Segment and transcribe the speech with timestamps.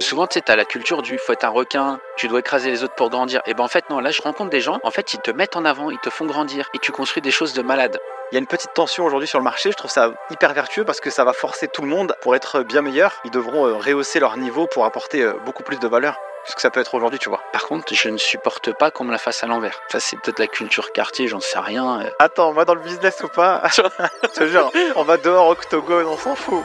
[0.00, 2.82] Souvent, tu sais, t'as la culture du faut être un requin, tu dois écraser les
[2.82, 3.42] autres pour grandir.
[3.44, 5.56] Et ben en fait, non, là, je rencontre des gens, en fait, ils te mettent
[5.56, 7.98] en avant, ils te font grandir et tu construis des choses de malade.
[8.32, 10.84] Il y a une petite tension aujourd'hui sur le marché, je trouve ça hyper vertueux
[10.84, 13.20] parce que ça va forcer tout le monde pour être bien meilleur.
[13.26, 16.14] Ils devront euh, rehausser leur niveau pour apporter euh, beaucoup plus de valeur
[16.44, 17.42] que ce que ça peut être aujourd'hui, tu vois.
[17.52, 19.78] Par contre, je ne supporte pas qu'on me la fasse à l'envers.
[19.92, 22.00] Ça, c'est peut-être la culture quartier, j'en sais rien.
[22.00, 22.10] euh.
[22.18, 23.60] Attends, moi dans le business ou pas?
[23.76, 26.64] Je te jure, on va dehors octogone, on s'en fout.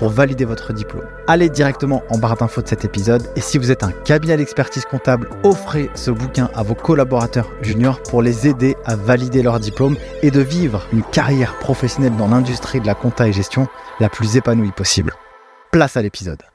[0.00, 1.04] pour valider votre diplôme.
[1.28, 4.86] Allez directement en barre d'infos de cet épisode et si vous êtes un cabinet d'expertise
[4.86, 9.96] comptable, offrez ce bouquin à vos collaborateurs juniors pour les aider à valider leur diplôme
[10.22, 13.68] et de vivre une carrière professionnelle dans l'industrie de la compta et gestion
[14.00, 15.12] la plus épanouie possible.
[15.70, 16.49] Place à l'épisode.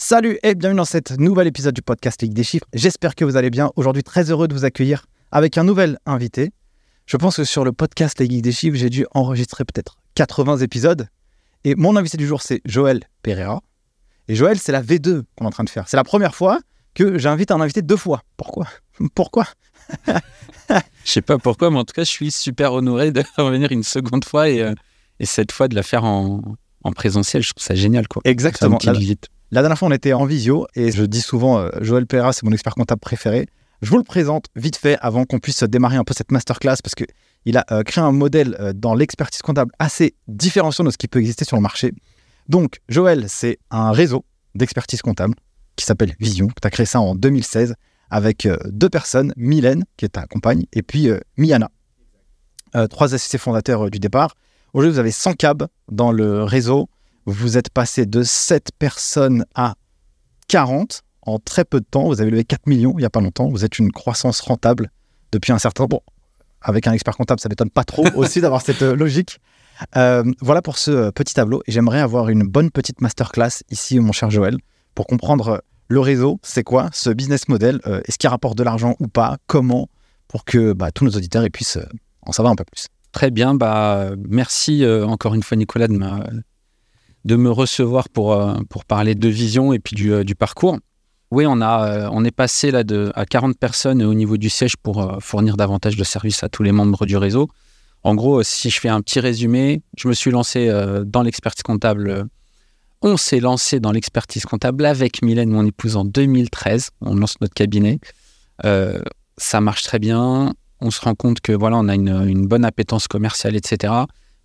[0.00, 2.64] Salut et bienvenue dans cet nouvel épisode du podcast Ligue des chiffres.
[2.72, 3.72] J'espère que vous allez bien.
[3.74, 6.52] Aujourd'hui, très heureux de vous accueillir avec un nouvel invité.
[7.06, 10.58] Je pense que sur le podcast Les Geeks des chiffres, j'ai dû enregistrer peut-être 80
[10.58, 11.08] épisodes.
[11.64, 13.60] Et mon invité du jour, c'est Joël Pereira.
[14.28, 15.88] Et Joël, c'est la V2 qu'on est en train de faire.
[15.88, 16.60] C'est la première fois
[16.94, 18.22] que j'invite un invité deux fois.
[18.36, 18.68] Pourquoi?
[19.16, 19.46] Pourquoi?
[20.68, 20.80] Je
[21.10, 24.24] sais pas pourquoi, mais en tout cas, je suis super honoré de revenir une seconde
[24.24, 24.74] fois et, euh,
[25.18, 26.42] et cette fois de la faire en,
[26.84, 27.42] en présentiel.
[27.42, 28.22] Je trouve ça génial, quoi.
[28.24, 28.78] Exactement.
[28.84, 28.92] La.
[29.50, 32.44] La dernière fois, on était en visio et je dis souvent, euh, Joël Pereira, c'est
[32.44, 33.46] mon expert comptable préféré.
[33.80, 36.94] Je vous le présente vite fait avant qu'on puisse démarrer un peu cette masterclass parce
[36.94, 37.04] que
[37.46, 41.08] il a euh, créé un modèle euh, dans l'expertise comptable assez différenciant de ce qui
[41.08, 41.92] peut exister sur le marché.
[42.48, 45.34] Donc, Joël, c'est un réseau d'expertise comptable
[45.76, 46.48] qui s'appelle Vision.
[46.48, 47.74] Tu as créé ça en 2016
[48.10, 51.70] avec deux personnes, Mylène, qui est ta compagne, et puis Miana,
[52.88, 54.34] trois associés fondateurs du départ.
[54.72, 56.88] Aujourd'hui, vous avez 100 cabs dans le réseau.
[57.30, 59.74] Vous êtes passé de 7 personnes à
[60.48, 62.06] 40 en très peu de temps.
[62.06, 63.50] Vous avez levé 4 millions il n'y a pas longtemps.
[63.50, 64.90] Vous êtes une croissance rentable
[65.30, 65.88] depuis un certain temps.
[65.98, 66.00] Bon,
[66.62, 69.40] avec un expert comptable, ça ne m'étonne pas trop aussi d'avoir cette euh, logique.
[69.96, 71.62] Euh, voilà pour ce euh, petit tableau.
[71.66, 74.56] Et j'aimerais avoir une bonne petite masterclass ici, mon cher Joël,
[74.94, 78.96] pour comprendre le réseau, c'est quoi, ce business model, euh, est-ce qu'il rapporte de l'argent
[79.00, 79.88] ou pas, comment,
[80.28, 81.78] pour que bah, tous nos auditeurs ils puissent
[82.22, 82.86] en savoir un peu plus.
[83.12, 86.26] Très bien, bah, merci euh, encore une fois Nicolas de, m'a-
[87.28, 90.78] de me recevoir pour, euh, pour parler de vision et puis du, euh, parcours.
[91.30, 94.48] Oui, on, a, euh, on est passé là de, à 40 personnes au niveau du
[94.48, 97.48] siège pour fournir davantage de services à tous les membres du réseau.
[98.02, 100.72] En gros, si je fais un petit résumé, je me suis lancé
[101.04, 102.26] dans l'expertise comptable.
[103.02, 106.90] On s'est lancé dans l'expertise comptable avec Mylène, mon épouse, en 2013.
[107.02, 107.98] On lance notre cabinet.
[109.36, 112.64] Ça marche très bien on se rend compte que voilà, on a une, une bonne
[112.64, 113.92] appétence commerciale, etc.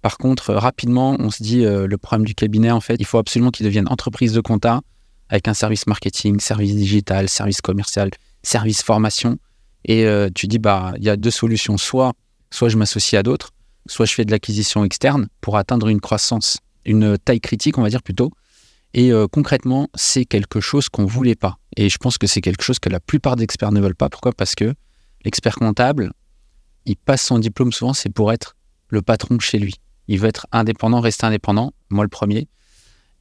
[0.03, 3.05] Par contre, euh, rapidement, on se dit euh, le problème du cabinet, en fait, il
[3.05, 4.81] faut absolument qu'il devienne entreprise de compta
[5.29, 8.11] avec un service marketing, service digital, service commercial,
[8.43, 9.37] service formation.
[9.85, 12.11] Et euh, tu dis bah il y a deux solutions, soit
[12.51, 13.51] soit je m'associe à d'autres,
[13.87, 17.89] soit je fais de l'acquisition externe pour atteindre une croissance, une taille critique, on va
[17.89, 18.29] dire plutôt.
[18.93, 21.57] Et concrètement, c'est quelque chose qu'on voulait pas.
[21.77, 24.07] Et je pense que c'est quelque chose que la plupart des experts ne veulent pas.
[24.07, 24.33] Pourquoi?
[24.33, 24.75] Parce que
[25.25, 26.11] l'expert comptable,
[26.85, 28.55] il passe son diplôme souvent, c'est pour être
[28.89, 29.73] le patron chez lui.
[30.07, 32.47] Il veut être indépendant, rester indépendant, moi le premier.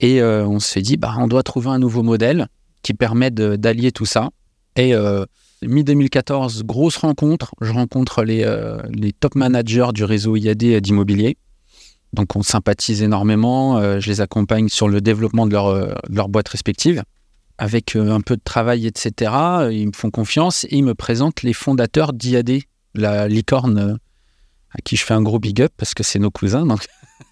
[0.00, 2.48] Et euh, on s'est dit, bah, on doit trouver un nouveau modèle
[2.82, 4.30] qui permet d'allier tout ça.
[4.74, 5.24] Et euh,
[5.62, 7.54] mi-2014, grosse rencontre.
[7.60, 8.82] Je rencontre les, euh,
[9.20, 11.36] top managers du réseau IAD d'immobilier.
[12.12, 13.80] Donc on sympathise énormément.
[14.00, 17.02] je les accompagne sur le développement de leur, de leur boîte respective.
[17.56, 19.32] Avec un peu de travail, etc.
[19.70, 22.58] Ils me font confiance et ils me présentent les fondateurs d'IAD,
[22.94, 23.98] la licorne
[24.74, 26.66] à qui je fais un gros big up parce que c'est nos cousins.
[26.66, 26.86] Donc,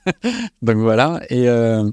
[0.77, 1.21] voilà.
[1.31, 1.91] Et euh,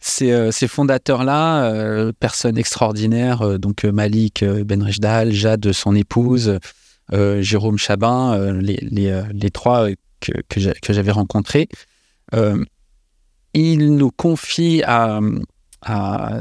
[0.00, 6.58] ces, euh, ces fondateurs-là, euh, personnes extraordinaires, donc Malik Benrejdal, Jade, son épouse,
[7.12, 9.88] Jérôme Chabin, les, trois
[10.20, 11.68] que, que j'a- que j'avais rencontrés,
[13.52, 15.20] ils nous confient à,
[15.82, 16.40] à,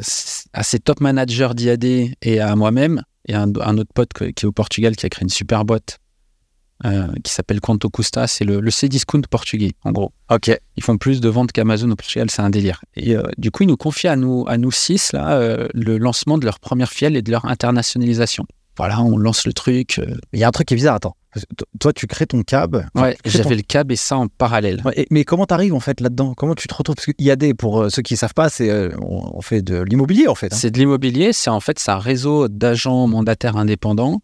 [0.54, 1.84] à ces top managers d'IAD
[2.22, 5.24] et à moi-même, et un, un autre pote qui est au Portugal qui a créé
[5.24, 5.98] une super boîte
[6.86, 10.12] euh, qui s'appelle Quanto Custa, c'est le, le Cdiscount portugais, en gros.
[10.32, 10.52] Ok.
[10.78, 12.82] Ils font plus de ventes qu'Amazon au Portugal, c'est un délire.
[12.96, 15.98] Et euh, du coup, ils nous confient à nous, à nous six, là, euh, le
[15.98, 18.46] lancement de leur première fielle et de leur internationalisation.
[18.78, 20.00] Voilà, on lance le truc.
[20.32, 21.16] Il y a un truc qui est bizarre, attends.
[21.34, 21.42] Que
[21.82, 22.76] Toi, tu crées ton cab.
[22.96, 24.82] Ouais, crées ton- j'avais le cab et ça en parallèle.
[24.86, 26.34] Ouais, et- mais comment t'arrives en fait là-dedans?
[26.36, 26.96] Comment tu te retrouves?
[26.96, 29.62] Parce a des, pour euh, ceux qui ne savent pas, c'est euh, on, on fait
[29.62, 30.54] de l'immobilier en fait.
[30.54, 30.58] hein.
[30.58, 34.22] C'est de l'immobilier, c'est en fait c'est un réseau d'agents mandataires indépendants.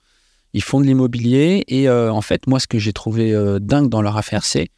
[0.56, 3.90] Ils font de l'immobilier et euh, en fait moi ce que j'ai trouvé euh, dingue
[3.90, 4.70] dans leur affaire c'est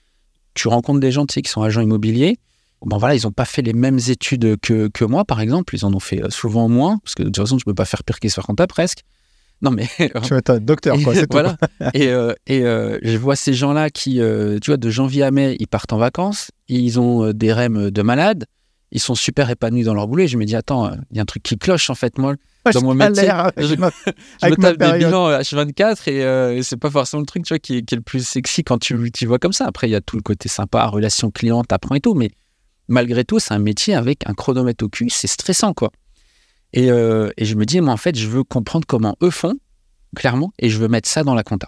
[0.55, 2.39] tu rencontres des gens tu sais qui sont agents immobiliers.
[2.81, 5.85] Bon voilà ils n'ont pas fait les mêmes études que, que moi par exemple, ils
[5.85, 8.03] en ont fait euh, souvent moins parce que de toute façon je peux pas faire
[8.03, 9.03] pire qu'histoire comptable presque.
[9.61, 11.13] Non mais Tu vas être docteur, quoi.
[11.13, 11.57] et C'est voilà.
[11.93, 15.31] et euh, et euh, je vois ces gens-là qui, euh, tu vois, de janvier à
[15.31, 18.45] mai, ils partent en vacances, ils ont des REM de malades,
[18.91, 20.23] ils sont super épanouis dans leur boulot.
[20.23, 22.17] Et je me dis, attends, il y a un truc qui cloche en fait.
[22.17, 22.71] Moi, quoi.
[22.71, 23.23] dans mon Je métier,
[23.57, 23.91] je- ma-
[24.43, 27.59] je me tape des bilans H24 et euh, c'est pas forcément le truc tu vois,
[27.59, 29.65] qui, est, qui est le plus sexy quand tu, tu vois comme ça.
[29.65, 32.13] Après, il y a tout le côté sympa, relation client, t'apprends et tout.
[32.13, 32.29] Mais
[32.87, 35.91] malgré tout, c'est un métier avec un chronomètre au cul, c'est stressant quoi.
[36.73, 39.55] Et, euh, et je me dis, moi en fait, je veux comprendre comment eux font,
[40.15, 41.67] clairement, et je veux mettre ça dans la compta.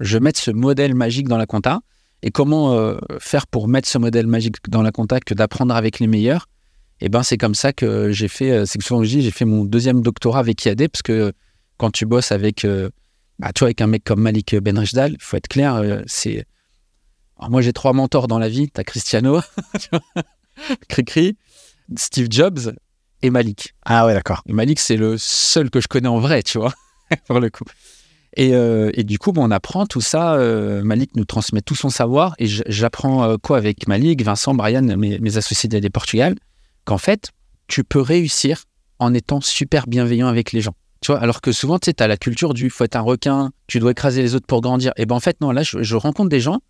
[0.00, 1.80] Je veux mettre ce modèle magique dans la compta.
[2.22, 6.00] Et comment euh, faire pour mettre ce modèle magique dans la compta que d'apprendre avec
[6.00, 6.46] les meilleurs
[7.00, 9.30] Et ben c'est comme ça que j'ai fait, euh, c'est que souvent je dis, j'ai
[9.30, 11.32] fait mon deuxième doctorat avec IAD, parce que
[11.76, 12.90] quand tu bosses avec, euh,
[13.38, 16.44] bah, tu vois, avec un mec comme Malik Benrejdal, il faut être clair, euh, c'est...
[17.38, 19.40] Alors, moi j'ai trois mentors dans la vie, t'as Cristiano,
[19.80, 20.22] tu vois,
[20.88, 21.36] Cricri,
[21.96, 22.74] Steve Jobs
[23.22, 23.74] et Malik.
[23.84, 24.42] Ah ouais, d'accord.
[24.48, 26.74] Malik, c'est le seul que je connais en vrai, tu vois,
[27.26, 27.64] pour le coup.
[28.36, 30.34] Et, euh, et du coup, bon, on apprend tout ça.
[30.34, 32.34] euh, Malik nous transmet tout son savoir.
[32.38, 36.36] Et j'apprends euh, quoi avec Malik, Vincent, Brian, mes, mes associés d'AD Portugal
[36.88, 37.32] Qu'en fait,
[37.66, 38.64] tu peux réussir
[38.98, 40.74] en étant super bienveillant avec les gens.
[41.02, 43.50] Tu vois, alors que souvent, tu sais, as la culture du faut être un requin,
[43.66, 44.92] tu dois écraser les autres pour grandir.
[44.96, 46.62] Et ben en fait, non, là, je, rencontre des gens,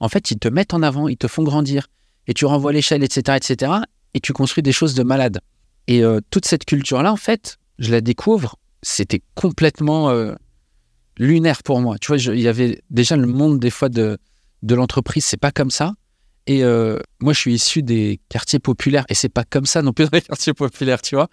[0.00, 1.88] en fait, ils te mettent en avant, ils te font grandir.
[2.26, 3.72] Et tu renvoies l'échelle, etc., etc.
[4.14, 5.40] Et tu construis des choses de malade.
[5.88, 10.34] Et euh, toute cette culture-là, en fait, je la découvre, c'était complètement euh,
[11.18, 11.98] lunaire pour moi.
[11.98, 14.16] Tu vois, il y avait déjà le monde des fois de,
[14.62, 15.92] de l'entreprise, c'est pas comme ça.
[16.46, 19.92] Et euh, moi, je suis issu des quartiers populaires et c'est pas comme ça non
[19.92, 21.28] plus dans les quartiers populaires, tu vois.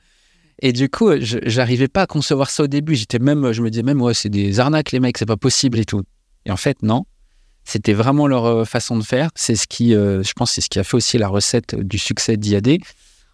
[0.62, 2.96] Et du coup, j'arrivais pas à concevoir ça au début.
[2.96, 5.80] J'étais même, je me disais même, ouais, c'est des arnaques les mecs, c'est pas possible
[5.80, 6.04] et tout.
[6.46, 7.06] Et en fait, non.
[7.66, 9.30] C'était vraiment leur euh, façon de faire.
[9.36, 11.98] C'est ce qui, euh, je pense, c'est ce qui a fait aussi la recette du
[11.98, 12.80] succès d'IAD,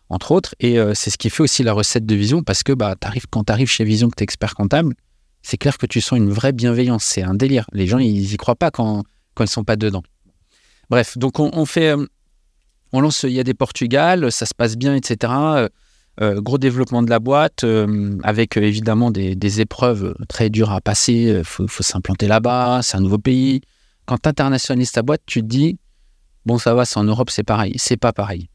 [0.10, 0.56] entre autres.
[0.60, 3.46] Et c'est ce qui fait aussi la recette de Vision parce que bah, t'arrives, quand
[3.46, 4.94] tu arrives chez Vision, que tu es expert comptable,
[5.42, 7.04] c'est clair que tu sens une vraie bienveillance.
[7.04, 7.66] C'est un délire.
[7.72, 10.04] Les gens, ils y croient pas quand, quand ils sont pas dedans.
[10.90, 12.06] Bref, donc on, fait, euh,
[12.94, 15.32] on lance IAD Portugal, ça se passe bien, etc.
[15.34, 15.70] Euh,
[16.22, 17.66] euh, gros développement de la boîte,
[18.24, 21.36] avec évidemment des, des épreuves très dures à passer.
[21.38, 23.62] Il faut, s'implanter là-bas, c'est un nouveau pays.
[24.06, 25.78] Quand tu internationalises ta boîte, tu te dis,
[26.46, 27.74] bon, ça va, c'est en Europe, c'est pareil.
[27.78, 28.50] C'est pas pareil.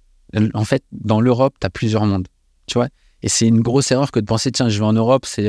[0.52, 2.28] En fait, dans l'Europe, tu as plusieurs mondes.
[2.66, 2.88] Tu vois
[3.22, 5.48] Et c'est une grosse erreur que de penser, tiens, je vais en Europe, c'est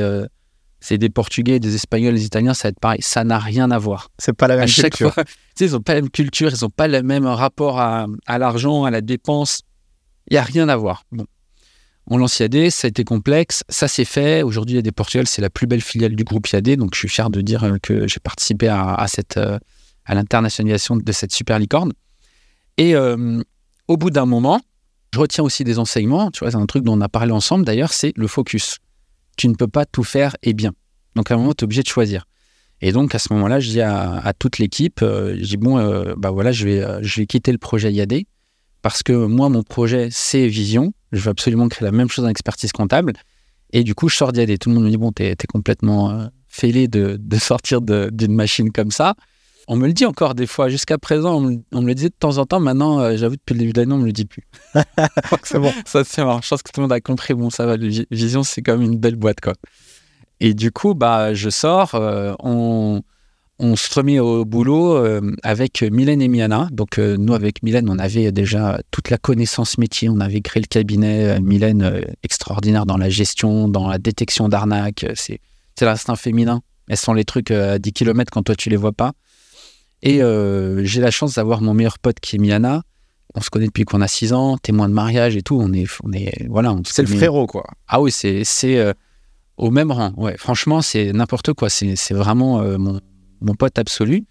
[0.80, 3.00] c'est des Portugais, des Espagnols, des Italiens, ça va être pareil.
[3.02, 5.14] Ça n'a rien à voir C'est pas la à même chaque culture.
[5.14, 5.24] fois.
[5.60, 8.84] Ils n'ont pas la même culture, ils n'ont pas le même rapport à, à l'argent,
[8.84, 9.62] à la dépense.
[10.30, 11.04] Il n'y a rien à voir.
[11.12, 11.24] Bon.
[12.08, 14.42] On lance IAD, ça a été complexe, ça s'est fait.
[14.42, 17.30] Aujourd'hui, IAD Portugal, c'est la plus belle filiale du groupe IAD, donc je suis fier
[17.30, 19.58] de dire euh, que j'ai participé à, à cette, euh,
[20.04, 21.92] à l'internationalisation de cette super licorne.
[22.76, 23.42] Et euh,
[23.88, 24.60] au bout d'un moment,
[25.14, 26.30] je retiens aussi des enseignements.
[26.30, 28.76] Tu vois, c'est un truc dont on a parlé ensemble d'ailleurs, c'est le focus.
[29.36, 30.72] Tu ne peux pas tout faire et bien.
[31.14, 32.26] Donc à un moment, tu es obligé de choisir.
[32.82, 36.14] Et donc à ce moment-là, je dis à, toute l'équipe, euh, je dis bon, euh,
[36.16, 38.22] bah voilà, je vais, euh, je vais quitter le projet IAD
[38.82, 40.92] parce que moi, mon projet, c'est Vision.
[41.12, 43.14] Je veux absolument créer la même chose en expertise comptable.
[43.72, 44.58] Et du coup, je sors d'IAD.
[44.58, 48.90] Tout le monde me dit bon, t'es es complètement fêlé de, sortir d'une machine comme
[48.90, 49.14] ça.
[49.68, 50.68] On me le dit encore des fois.
[50.68, 52.60] Jusqu'à présent, on me, on me le disait de temps en temps.
[52.60, 54.44] Maintenant, euh, j'avoue, depuis le début d'année, on me le dit plus.
[55.42, 55.72] c'est bon.
[55.84, 56.40] Ça, c'est marrant.
[56.42, 57.34] Je pense que tout le monde a compris.
[57.34, 57.76] Bon, ça va.
[58.10, 59.54] Vision, c'est comme une belle boîte, quoi.
[60.38, 61.94] Et du coup, bah, je sors.
[61.94, 63.02] euh, on,
[63.58, 66.68] on se remet au boulot euh, avec Mylène et Miana.
[66.70, 70.08] Donc, nous, avec Mylène, on avait déjà toute la connaissance métier.
[70.08, 71.40] On avait créé le cabinet.
[71.40, 75.06] Mylène, extraordinaire dans la gestion, dans la détection d'arnaques.
[75.14, 75.40] C'est
[75.80, 76.60] l'instinct féminin.
[76.88, 79.12] Elles sont les trucs à 10 km quand toi, tu les vois pas.
[80.02, 82.82] Et euh, j'ai la chance d'avoir mon meilleur pote qui est Miana.
[83.34, 85.58] On se connaît depuis qu'on a 6 ans, témoin de mariage et tout.
[85.60, 86.74] On est, on est voilà.
[86.86, 87.64] C'est le frérot, quoi.
[87.88, 88.92] ah oui, c'est c'est euh,
[89.56, 90.12] au même rang.
[90.16, 91.68] Ouais, franchement, c'est n'importe quoi.
[91.68, 93.00] C'est c'est vraiment euh, mon,
[93.40, 94.24] mon pote absolu.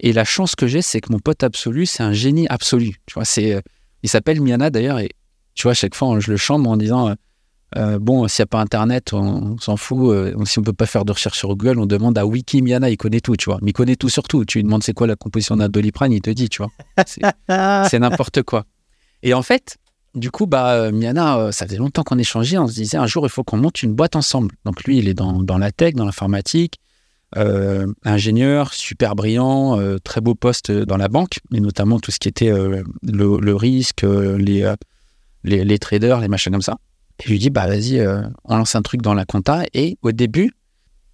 [0.00, 2.96] Et la chance que j'ai, c'est que mon pote absolu, c'est un génie absolu.
[3.06, 3.62] Tu vois, c'est
[4.02, 4.98] il s'appelle Miana d'ailleurs.
[4.98, 5.10] Et
[5.54, 7.14] tu vois, à chaque fois, je le chante en disant
[7.76, 10.10] euh, bon, s'il n'y a pas Internet, on, on s'en fout.
[10.10, 12.90] euh, si on peut pas faire de recherche sur Google, on demande à Wiki Miana.
[12.90, 13.58] Il connaît tout, tu vois.
[13.62, 14.44] Mais il connaît tout sur tout.
[14.44, 16.70] Tu lui demandes c'est quoi la composition d'un doliprane, il te dit, tu vois.
[17.06, 18.64] C'est- n'importe quoi.
[19.22, 19.76] Et en fait,
[20.14, 22.58] du coup, bah, euh, Miana, ça faisait longtemps qu'on échangeait.
[22.58, 24.54] On se disait un jour, il faut qu'on monte une boîte ensemble.
[24.64, 26.78] Donc lui, il est dans, dans la tech, dans l'informatique,
[28.04, 32.50] ingénieur, super brillant, très beau poste dans la banque, et notamment tout ce qui était
[32.50, 34.72] le, le risque, les,
[35.44, 36.76] les, les traders, les machins comme ça.
[37.20, 39.62] Et je lui dis, bah vas-y, euh, on lance un truc dans la compta.
[39.74, 40.52] Et au début,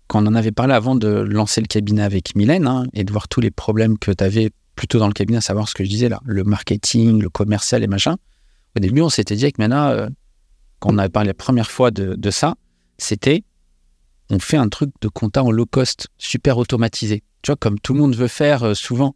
[0.07, 3.13] quand on en avait parlé avant de lancer le cabinet avec Mylène hein, et de
[3.13, 5.85] voir tous les problèmes que tu avais plutôt dans le cabinet, à savoir ce que
[5.85, 8.17] je disais là, le marketing, le commercial et machin.
[8.77, 10.11] Au début, on s'était dit avec Mana, euh,
[10.79, 12.55] quand on avait parlé la première fois de, de ça,
[12.99, 13.43] c'était
[14.31, 17.23] on fait un truc de compta en low cost, super automatisé.
[17.43, 19.15] Tu vois, comme tout le monde veut faire euh, souvent.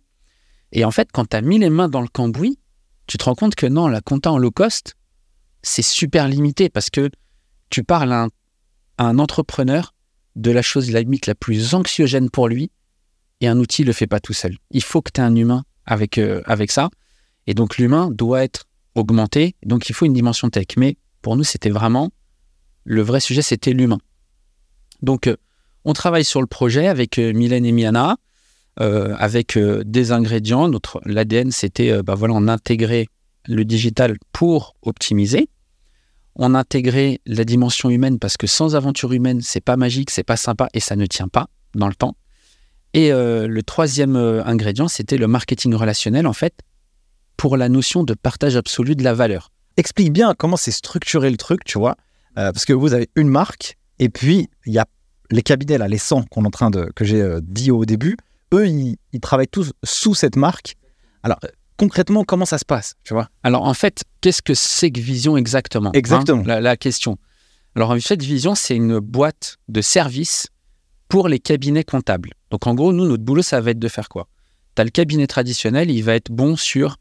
[0.72, 2.58] Et en fait, quand tu as mis les mains dans le cambouis,
[3.06, 4.94] tu te rends compte que non, la compta en low cost,
[5.62, 7.10] c'est super limité parce que
[7.68, 8.28] tu parles à
[8.98, 9.94] un, entrepreneur
[10.36, 12.70] de la chose limite la plus anxiogène pour lui
[13.40, 14.56] et un outil le fait pas tout seul.
[14.70, 16.90] Il faut que tu aies un humain avec, euh, avec ça.
[17.46, 19.56] Et donc l'humain doit être augmenté.
[19.64, 20.66] Donc il faut une dimension tech.
[20.76, 22.10] Mais pour nous, c'était vraiment
[22.84, 23.98] le vrai sujet, c'était l'humain.
[25.02, 25.36] Donc euh,
[25.84, 28.16] on travaille sur le projet avec euh, Mylène et Miana,
[28.80, 30.68] euh, avec des ingrédients.
[30.68, 33.06] Notre l'ADN, c'était bah voilà, on intégrait
[33.46, 35.48] le digital pour optimiser.
[36.36, 40.36] On intégrait la dimension humaine parce que sans aventure humaine, c'est pas magique, c'est pas
[40.36, 42.16] sympa et ça ne tient pas dans le temps.
[42.92, 46.54] Et euh, le troisième euh, ingrédient, c'était le marketing relationnel, en fait,
[47.36, 49.52] pour la notion de partage absolu de la valeur.
[49.76, 51.96] Explique bien comment c'est structuré le truc, tu vois.
[52.38, 54.86] Euh, parce que vous avez une marque, et puis il y a
[55.30, 58.16] les cabinets, là, les 100 qu'on en train de, que j'ai dit au début,
[58.52, 60.76] eux, ils, ils travaillent tous sous cette marque.
[61.22, 61.38] Alors,
[61.80, 63.30] concrètement, comment ça se passe, tu vois?
[63.42, 66.42] Alors, en fait, qu'est-ce que c'est que Vision exactement hein, Exactement.
[66.44, 67.16] la, la question.
[67.74, 70.48] Alors, en fait, Vision, c'est une boîte de services
[71.08, 72.34] pour les cabinets comptables.
[72.50, 74.28] Donc, en gros, nous, notre boulot, ça va être de faire quoi?
[74.76, 76.98] Tu as le cabinet traditionnel, il va être bon sur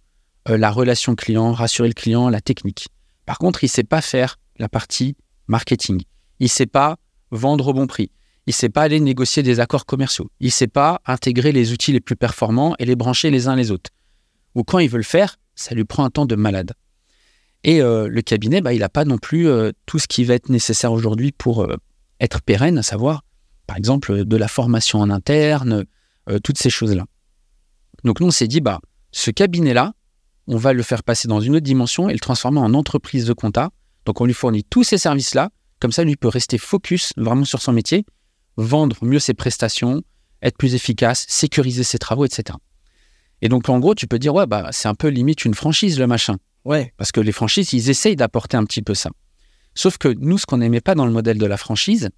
[0.48, 2.88] euh, la relation client, rassurer le client, la technique.
[3.26, 5.18] Par contre, il ne sait pas faire la partie
[5.48, 6.04] marketing.
[6.40, 6.96] Il ne sait pas
[7.32, 8.12] vendre au bon prix.
[8.48, 10.32] Il ne sait pas aller négocier des accords commerciaux.
[10.40, 13.58] Il ne sait pas intégrer les outils les plus performants et les brancher les uns
[13.58, 13.92] les autres.
[14.60, 16.74] Ou quand il veut le faire, ça lui prend un temps de malade.
[17.64, 20.34] Et euh, le cabinet, bah, il n'a pas non plus euh, tout ce qui va
[20.34, 21.78] être nécessaire aujourd'hui pour euh,
[22.20, 23.24] être pérenne, à savoir,
[23.68, 25.86] par exemple, de la formation en interne,
[26.44, 27.06] toutes ces choses-là.
[28.04, 29.94] Donc nous, on s'est dit, bah, ce cabinet-là,
[30.48, 33.34] on va le faire passer dans une autre dimension et le transformer en entreprise de
[33.34, 33.70] compta.
[34.06, 37.62] Donc on lui fournit tous ces services-là, comme ça, lui peut rester focus vraiment sur
[37.62, 38.06] son métier,
[38.58, 40.04] vendre mieux ses prestations,
[40.42, 42.58] être plus efficace, sécuriser ses travaux, etc.
[43.42, 46.00] Et donc en gros, tu peux dire, ouais, bah, c'est un peu limite une franchise,
[46.00, 46.38] le machin.
[46.66, 46.94] Ouais.
[46.98, 49.10] Parce que les franchises, ils essayent d'apporter un petit peu ça.
[49.76, 52.10] Sauf que nous, ce qu'on n'aimait pas dans le modèle de la franchise,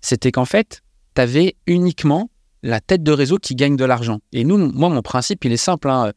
[0.00, 0.82] c'était qu'en fait,
[1.14, 2.30] tu avais uniquement
[2.62, 4.18] la tête de réseau qui gagne de l'argent.
[4.32, 5.88] Et nous, moi, mon principe, il est simple.
[5.88, 6.12] hein.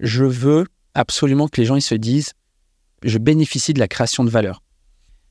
[0.00, 2.32] Je veux absolument que les gens ils se disent,
[3.02, 4.62] je bénéficie de la création de valeur.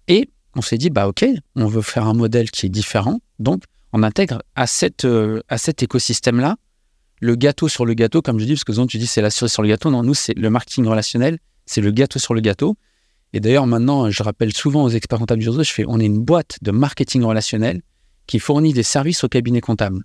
[0.08, 3.20] Et on s'est dit, bah ok, on veut faire un modèle qui est différent.
[3.40, 6.56] Donc, on intègre à, cette, euh, à cet écosystème-là
[7.22, 9.30] le gâteau sur le gâteau, comme je dis, parce que souvent tu dis c'est la
[9.30, 9.92] cerise sur le gâteau.
[9.92, 12.76] Non, nous, c'est le marketing relationnel, c'est le gâteau sur le gâteau.
[13.32, 16.06] Et d'ailleurs, maintenant, je rappelle souvent aux experts comptables du réseau, je fais, on est
[16.06, 17.82] une boîte de marketing relationnel
[18.28, 20.04] qui fournit des services au cabinet comptable.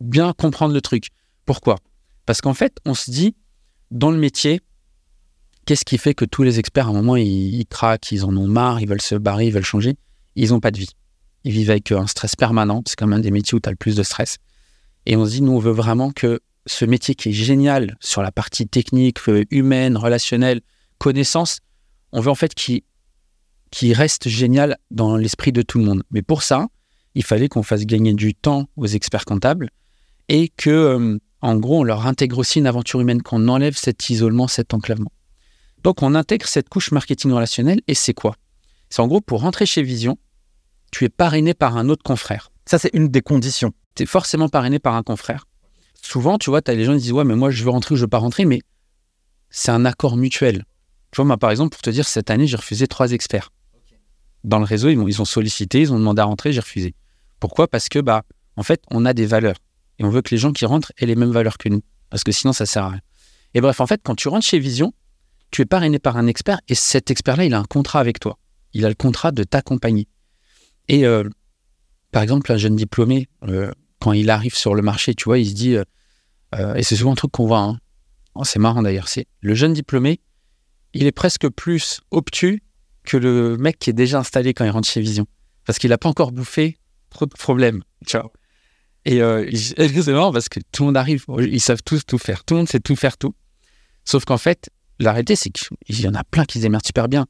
[0.00, 1.08] Bien comprendre le truc.
[1.46, 1.78] Pourquoi?
[2.26, 3.34] Parce qu'en fait, on se dit,
[3.90, 4.60] dans le métier,
[5.66, 8.36] qu'est-ce qui fait que tous les experts, à un moment, ils, ils craquent, ils en
[8.36, 9.96] ont marre, ils veulent se barrer, ils veulent changer?
[10.36, 10.90] Ils n'ont pas de vie.
[11.44, 12.82] Ils vivent avec un stress permanent.
[12.86, 14.38] C'est quand même un des métiers où tu as le plus de stress.
[15.06, 18.22] Et on se dit, nous, on veut vraiment que ce métier qui est génial sur
[18.22, 20.60] la partie technique, euh, humaine, relationnelle,
[20.98, 21.60] connaissance,
[22.12, 22.82] on veut en fait qu'il
[23.92, 26.02] reste génial dans l'esprit de tout le monde.
[26.10, 26.68] Mais pour ça,
[27.14, 29.70] il fallait qu'on fasse gagner du temps aux experts comptables
[30.28, 34.08] et que, euh, en gros, on leur intègre aussi une aventure humaine, qu'on enlève cet
[34.08, 35.12] isolement, cet enclavement.
[35.82, 38.36] Donc, on intègre cette couche marketing relationnelle et c'est quoi?
[38.88, 40.16] C'est en gros, pour rentrer chez Vision,
[40.90, 42.50] tu es parrainé par un autre confrère.
[42.64, 43.74] Ça, c'est une des conditions.
[43.94, 45.46] Tu es forcément parrainé par un confrère.
[46.02, 47.94] Souvent, tu vois, tu as les gens qui disent Ouais, mais moi, je veux rentrer
[47.94, 48.60] ou je veux pas rentrer, mais
[49.50, 50.64] c'est un accord mutuel.
[51.12, 53.50] Tu vois, moi, par exemple, pour te dire, cette année, j'ai refusé trois experts.
[54.42, 56.94] Dans le réseau, ils ont, ils ont sollicité, ils ont demandé à rentrer, j'ai refusé.
[57.40, 57.68] Pourquoi?
[57.68, 58.24] Parce que, bah,
[58.56, 59.56] en fait, on a des valeurs.
[59.98, 61.82] Et on veut que les gens qui rentrent aient les mêmes valeurs que nous.
[62.10, 63.00] Parce que sinon, ça sert à rien.
[63.54, 64.92] Et bref, en fait, quand tu rentres chez Vision,
[65.50, 68.38] tu es parrainé par un expert et cet expert-là, il a un contrat avec toi.
[68.72, 70.08] Il a le contrat de t'accompagner.
[70.88, 71.28] Et euh,
[72.10, 73.70] par exemple, un jeune diplômé, euh,
[74.04, 77.12] quand il arrive sur le marché, tu vois, il se dit, euh, et c'est souvent
[77.12, 77.80] un truc qu'on voit, hein.
[78.34, 80.20] oh, c'est marrant d'ailleurs, c'est le jeune diplômé,
[80.92, 82.62] il est presque plus obtus
[83.04, 85.24] que le mec qui est déjà installé quand il rentre chez Vision.
[85.64, 86.76] Parce qu'il n'a pas encore bouffé
[87.08, 87.82] trop de problèmes.
[88.12, 88.30] Vois.
[89.06, 89.20] Et
[89.56, 92.44] c'est marrant parce que tout le monde arrive, ils savent tous tout faire.
[92.44, 93.34] Tout le monde sait tout faire tout.
[94.04, 94.68] Sauf qu'en fait,
[94.98, 97.26] la réalité, c'est qu'il y en a plein qui se démerdent super bien.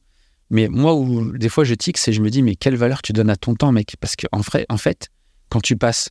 [0.49, 3.13] Mais moi, où des fois je tique, c'est je me dis, mais quelle valeur tu
[3.13, 3.95] donnes à ton temps, mec?
[4.01, 5.07] Parce qu'en en fait,
[5.47, 6.09] quand tu passes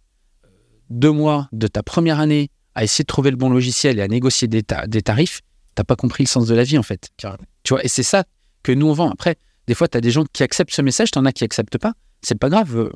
[0.91, 4.09] deux mois de ta première année à essayer de trouver le bon logiciel et à
[4.09, 5.41] négocier des, des tarifs,
[5.75, 7.11] t'as pas compris le sens de la vie, en fait.
[7.17, 7.27] Tu
[7.71, 8.25] vois, et c'est ça
[8.63, 9.11] que nous, on vend.
[9.11, 9.37] Après,
[9.67, 11.79] des fois, tu as des gens qui acceptent ce message, tu en as qui acceptent
[11.79, 11.95] pas.
[12.23, 12.91] C'est pas grave.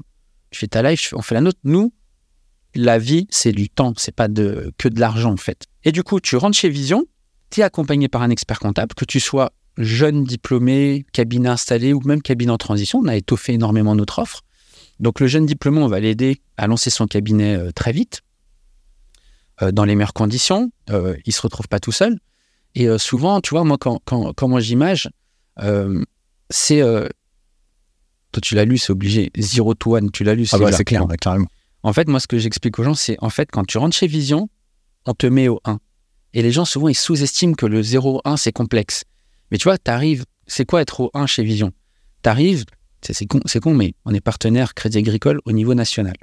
[0.51, 1.59] Tu fais ta live, on fait la nôtre.
[1.65, 1.93] Nous,
[2.75, 5.65] la vie, c'est du temps, c'est pas de, que de l'argent, en fait.
[5.85, 7.05] Et du coup, tu rentres chez Vision,
[7.51, 12.01] tu es accompagné par un expert comptable, que tu sois jeune diplômé, cabinet installé ou
[12.05, 13.01] même cabinet en transition.
[13.01, 14.43] On a étoffé énormément notre offre.
[15.01, 18.23] Donc le jeune diplômé, on va l'aider à lancer son cabinet euh, très vite,
[19.63, 20.71] euh, dans les meilleures conditions.
[20.91, 22.19] Euh, il ne se retrouve pas tout seul.
[22.75, 25.09] Et souvent, tu vois, moi, quand, quand, quand moi j'image,
[26.49, 26.81] c'est...
[26.81, 29.33] toi, tu l'as lu, c'est obligé.
[29.37, 30.47] Zero to one, tu l'as lu.
[30.53, 31.49] Ah bah, c'est clair, carrément.
[31.83, 34.07] En fait, moi, ce que j'explique aux gens, c'est en fait, quand tu rentres chez
[34.07, 34.49] Vision,
[35.07, 35.81] on te met au 1.
[36.35, 39.05] Et les gens, souvent, ils sous-estiment que le 0-1, c'est complexe.
[39.51, 41.73] Mais tu vois, tu arrives, c'est quoi être au 1 chez Vision?
[42.23, 42.65] Tu arrives,
[43.03, 46.15] c'est con, con, mais on est partenaire Crédit Agricole au niveau national.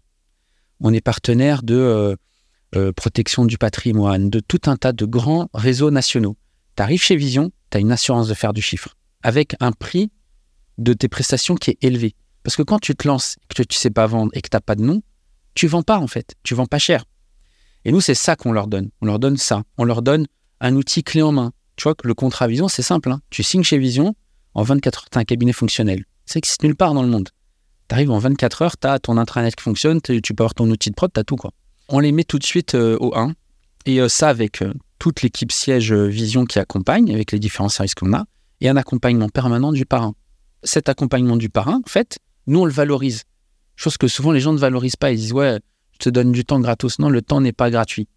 [0.79, 2.15] On est partenaire de euh,
[2.76, 6.36] euh, protection du patrimoine, de tout un tas de grands réseaux nationaux.
[6.76, 10.12] Tu arrives chez Vision, tu as une assurance de faire du chiffre, avec un prix
[10.78, 12.15] de tes prestations qui est élevé.
[12.43, 14.56] Parce que quand tu te lances, que tu ne sais pas vendre et que tu
[14.56, 15.02] n'as pas de nom,
[15.54, 17.06] tu vends pas en fait, tu vends pas cher.
[17.86, 18.89] Et nous, c'est ça qu'on leur donne.
[19.02, 19.63] On leur donne ça.
[19.78, 20.26] On leur donne
[20.60, 21.54] un outil clé en main.
[21.76, 23.12] Tu vois que le contrat Vision, c'est simple.
[23.12, 23.21] Hein.
[23.30, 24.15] Tu signes chez Vision,
[24.54, 26.06] en 24 heures, tu as un cabinet fonctionnel.
[26.25, 27.29] Ça existe nulle part dans le monde.
[27.88, 30.69] Tu arrives en 24 heures, tu as ton intranet qui fonctionne, tu peux avoir ton
[30.69, 31.35] outil de prod, tu as tout.
[31.35, 31.51] quoi.
[31.88, 33.33] On les met tout de suite euh, au 1.
[33.85, 37.93] Et euh, ça, avec euh, toute l'équipe siège Vision qui accompagne, avec les différents services
[37.93, 38.25] qu'on a,
[38.61, 40.15] et un accompagnement permanent du parrain.
[40.63, 43.23] Cet accompagnement du parrain, en fait, nous, on le valorise.
[43.75, 45.11] Chose que souvent les gens ne valorisent pas.
[45.11, 45.59] Ils disent, ouais,
[45.93, 46.97] je te donne du temps gratos.
[46.97, 48.07] Non, le temps n'est pas gratuit.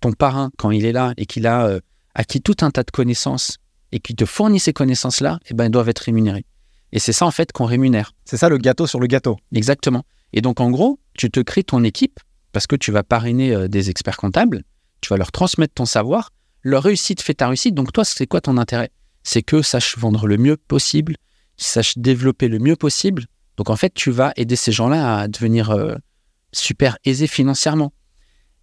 [0.00, 1.80] Ton parrain, quand il est là et qu'il a
[2.14, 3.56] acquis tout un tas de connaissances
[3.90, 6.44] et qui te fournit ces connaissances-là, eh ben, elles doivent être rémunérées.
[6.92, 8.12] Et c'est ça, en fait, qu'on rémunère.
[8.24, 9.36] C'est ça le gâteau sur le gâteau.
[9.52, 10.04] Exactement.
[10.32, 12.18] Et donc, en gros, tu te crées ton équipe
[12.52, 14.62] parce que tu vas parrainer euh, des experts comptables,
[15.00, 16.30] tu vas leur transmettre ton savoir,
[16.62, 17.74] leur réussite fait ta réussite.
[17.74, 18.90] Donc, toi, c'est quoi ton intérêt?
[19.22, 21.16] C'est que sachent vendre le mieux possible,
[21.56, 23.26] qu'ils sachent développer le mieux possible.
[23.56, 25.94] Donc, en fait, tu vas aider ces gens-là à devenir euh,
[26.52, 27.92] super aisés financièrement.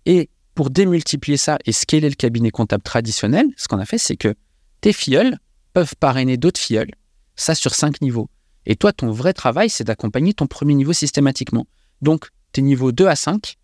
[0.05, 4.15] Et pour démultiplier ça et scaler le cabinet comptable traditionnel, ce qu'on a fait, c'est
[4.15, 4.33] que
[4.81, 5.37] tes filleuls
[5.73, 6.91] peuvent parrainer d'autres filleuls,
[7.35, 8.29] ça sur cinq niveaux.
[8.65, 11.67] Et toi, ton vrai travail, c'est d'accompagner ton premier niveau systématiquement.
[12.01, 13.57] Donc, tes niveaux 2 à 5,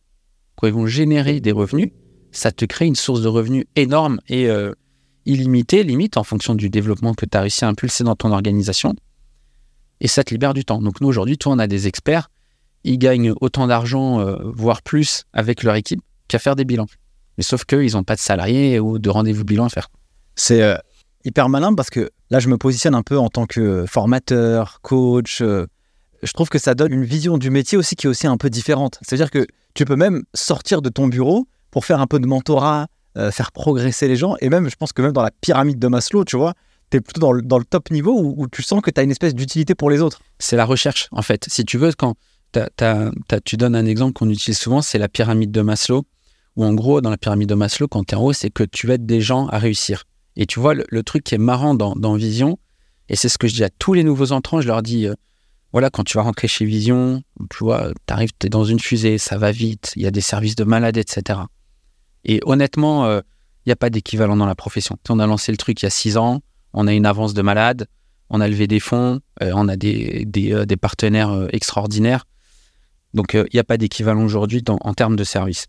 [0.55, 1.91] quand ils vont générer des revenus,
[2.31, 4.73] ça te crée une source de revenus énorme et euh,
[5.25, 8.95] illimitée, limite, en fonction du développement que tu as réussi à impulser dans ton organisation.
[9.99, 10.81] Et ça te libère du temps.
[10.81, 12.29] Donc, nous, aujourd'hui, toi, on a des experts,
[12.83, 16.87] ils gagnent autant d'argent, euh, voire plus, avec leur équipe qu'à faire des bilans.
[17.37, 19.89] Mais sauf qu'ils n'ont pas de salariés ou de rendez-vous bilan à faire.
[20.35, 20.75] C'est euh,
[21.25, 25.41] hyper malin parce que là, je me positionne un peu en tant que formateur, coach.
[25.41, 25.65] Euh,
[26.23, 28.49] je trouve que ça donne une vision du métier aussi qui est aussi un peu
[28.49, 28.99] différente.
[29.01, 32.87] C'est-à-dire que tu peux même sortir de ton bureau pour faire un peu de mentorat,
[33.17, 34.35] euh, faire progresser les gens.
[34.41, 36.53] Et même, je pense que même dans la pyramide de Maslow, tu vois,
[36.91, 39.03] tu es plutôt dans le, dans le, top niveau où, tu sens que tu as
[39.03, 40.19] une espèce d'utilité pour les autres.
[40.39, 41.45] C'est la recherche, en fait.
[41.47, 42.15] Si tu veux, quand
[43.45, 46.05] tu donnes un exemple qu'on utilise souvent, c'est la pyramide de Maslow
[46.55, 48.63] où en gros, dans la pyramide de Maslow, quand tu es en haut, c'est que
[48.63, 50.03] tu aides des gens à réussir.
[50.35, 52.57] Et tu vois, le, truc qui est marrant dans, Vision,
[53.09, 55.15] et c'est ce que je dis à tous les nouveaux entrants, je leur dis, euh,
[55.73, 58.79] voilà, quand tu vas rentrer chez Vision, tu vois, tu arrives, tu es dans une
[58.79, 61.41] fusée, ça va vite, il y a des services de malade, etc.
[62.23, 63.21] Et honnêtement, il euh,
[63.65, 64.97] n'y a pas d'équivalent dans la profession.
[65.09, 66.41] On a lancé le truc il y a six ans,
[66.73, 67.87] on a une avance de malade,
[68.29, 70.25] on a levé des fonds, euh, on a des,
[70.79, 72.25] partenaires extraordinaires.
[73.13, 75.67] Donc, il n'y a pas d'équivalent aujourd'hui en termes de services.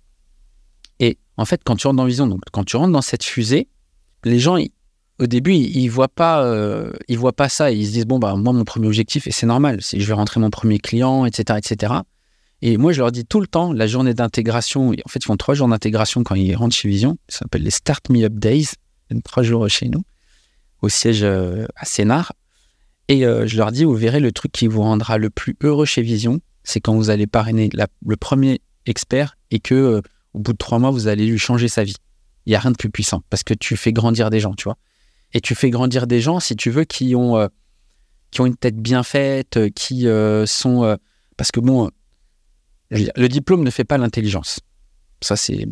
[1.01, 3.69] Et en fait, quand tu rentres dans Vision, donc quand tu rentres dans cette fusée,
[4.25, 4.57] les gens,
[5.19, 7.71] au début, ils, voient pas, euh, voient pas ça.
[7.71, 10.13] Ils se disent bon bah moi mon premier objectif et c'est normal, c'est je vais
[10.15, 11.95] rentrer mon premier client, etc., etc.
[12.61, 14.91] Et moi je leur dis tout le temps la journée d'intégration.
[14.91, 17.19] En fait, ils font trois jours d'intégration quand ils rentrent chez Vision.
[17.29, 18.71] Ça s'appelle les Start Me Up Days,
[19.25, 20.03] trois jours chez nous,
[20.81, 22.33] au siège euh, à Sénart.
[23.09, 25.87] Et euh, je leur dis vous verrez le truc qui vous rendra le plus heureux
[25.87, 30.01] chez Vision, c'est quand vous allez parrainer le premier expert et que
[30.33, 31.97] au bout de trois mois vous allez lui changer sa vie.
[32.47, 34.65] Il n'y a rien de plus puissant parce que tu fais grandir des gens, tu
[34.65, 34.77] vois.
[35.33, 37.49] Et tu fais grandir des gens, si tu veux, qui ont, euh,
[38.31, 40.97] qui ont une tête bien faite, euh, qui euh, sont.
[41.37, 41.91] parce que bon,
[42.91, 44.61] le diplôme ne fait pas l'intelligence.
[45.21, 45.67] Ça, c'est.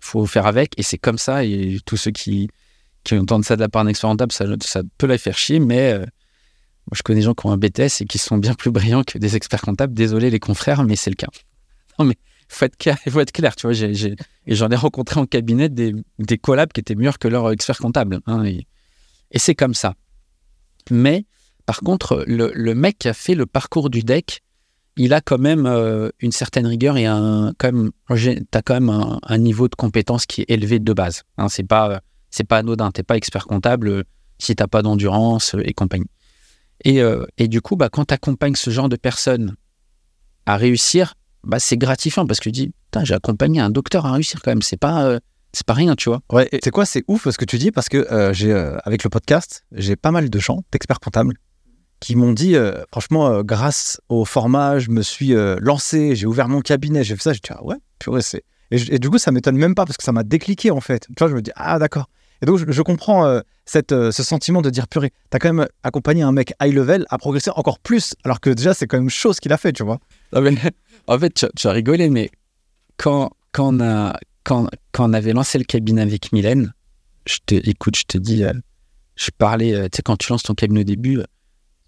[0.00, 1.44] faut faire avec, et c'est comme ça.
[1.44, 2.48] Et tous ceux qui,
[3.04, 5.60] qui entendent ça de la part d'un expert rentable, ça, ça peut les faire chier,
[5.60, 5.98] mais.
[5.98, 9.04] moi, je connais des gens qui ont un BTS et qui sont bien plus brillants
[9.04, 9.94] que des experts comptables.
[9.94, 11.28] Désolé les confrères, mais c'est le cas.
[11.98, 12.16] Non, mais
[12.48, 13.72] faut clair, faut être clair tu vois.
[13.72, 17.50] j'ai- et j'en ai rencontré en cabinet des, des collabs qui étaient meilleurs que leurs
[17.52, 18.20] experts comptables.
[18.26, 19.94] hein, et c'est comme ça.
[20.90, 21.26] Mais
[21.66, 24.42] par contre, le, mec qui a fait le parcours du deck,
[24.96, 27.90] il a quand même euh, une certaine rigueur et un, quand même,
[28.50, 31.24] t'as quand même un, niveau de compétence qui est élevé de base.
[31.36, 32.92] Hein, c'est pas, c'est pas anodin.
[32.92, 34.04] T'es pas expert comptable
[34.38, 36.06] si t'as pas d'endurance euh, et compagnie.
[36.84, 39.56] Et, euh, du coup, bah, quand tu accompagnes ce genre de personnes
[40.46, 41.14] à réussir,
[41.46, 44.50] bah, c'est gratifiant parce que tu dis, Putain, j'ai accompagné un docteur à réussir quand
[44.50, 44.62] même.
[44.62, 45.20] C'est pas, euh,
[45.52, 46.20] c'est pas rien, tu vois.
[46.30, 49.04] Ouais, c'est quoi C'est ouf ce que tu dis parce que euh, j'ai euh, avec
[49.04, 51.34] le podcast, j'ai pas mal de gens, d'experts comptables,
[52.00, 56.26] qui m'ont dit euh, franchement, euh, grâce au format, je me suis euh, lancé, j'ai
[56.26, 58.44] ouvert mon cabinet, j'ai fait ça, j'ai dit ah ouais, purée, c'est.
[58.72, 61.06] Et, du coup, ça m'étonne même pas parce que ça m'a décliqué en fait.
[61.08, 62.08] Tu vois, je me dis ah d'accord.
[62.42, 65.52] Et donc, je, je comprends euh, cette, euh, ce sentiment de dire purée, t'as quand
[65.52, 68.98] même accompagné un mec high level à progresser encore plus, alors que déjà, c'est quand
[68.98, 69.98] même chose qu'il a fait, tu vois.
[71.06, 72.30] En fait, tu, as rigolé, mais
[72.96, 76.72] quand, quand, on a, quand, on avait lancé le cabinet avec Mylène,
[77.26, 78.52] je te, écoute, je te dis, euh,
[79.14, 81.24] je parlais, euh, tu sais, quand tu lances ton cabinet au début, euh,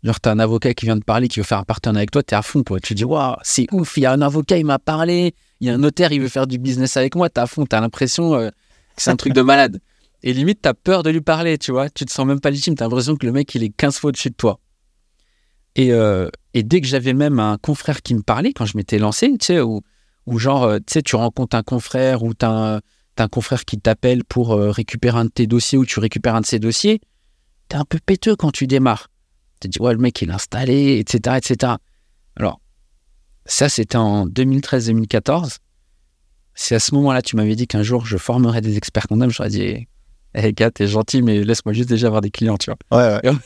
[0.02, 2.22] genre, t'as un avocat qui vient de parler, qui veut faire un partenariat avec toi,
[2.22, 2.81] t'es à fond, quoi.
[2.81, 5.66] Tu te dis, waouh, c'est ouf, il y a un avocat, il m'a parlé, il
[5.66, 7.81] y a un notaire, il veut faire du business avec moi, t'es à fond, t'as
[7.81, 8.52] l'impression que
[8.96, 9.81] c'est un truc de malade.
[10.22, 11.88] Et limite, t'as peur de lui parler, tu vois.
[11.90, 14.09] Tu te sens même pas légitime, t'as l'impression que le mec, il est 15 fois
[14.09, 14.59] au-dessus de toi.
[15.79, 18.99] Et, euh, et dès que j'avais même un confrère qui me parlait, quand je m'étais
[18.99, 19.81] lancé, tu sais, ou
[20.27, 22.81] ou genre, euh, tu sais, tu rencontres un confrère ou t'as un,
[23.17, 26.43] un confrère qui t'appelle pour euh, récupérer un de tes dossiers ou tu récupères un
[26.43, 27.01] de ses dossiers,
[27.69, 29.09] t'es un peu péteux quand tu démarres.
[29.61, 31.75] Tu te dis, ouais, le mec, il est installé, etc., etc.
[32.37, 32.61] Alors,
[33.47, 35.59] ça, c'était en 2013-2014.
[36.55, 39.49] Si à ce moment-là, tu m'avais dit qu'un jour, je formerais des experts comptables, j'aurais
[39.49, 39.87] dit,
[40.35, 42.99] hé, gars, t'es gentil, mais laisse-moi juste déjà avoir des clients, tu vois.
[42.99, 43.37] Ouais, ouais.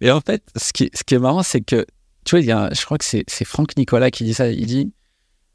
[0.00, 1.86] Et en fait, ce qui, est marrant, c'est que,
[2.24, 4.48] tu vois, il y a, je crois que c'est c'est Franck Nicolas qui dit ça.
[4.48, 4.92] Il dit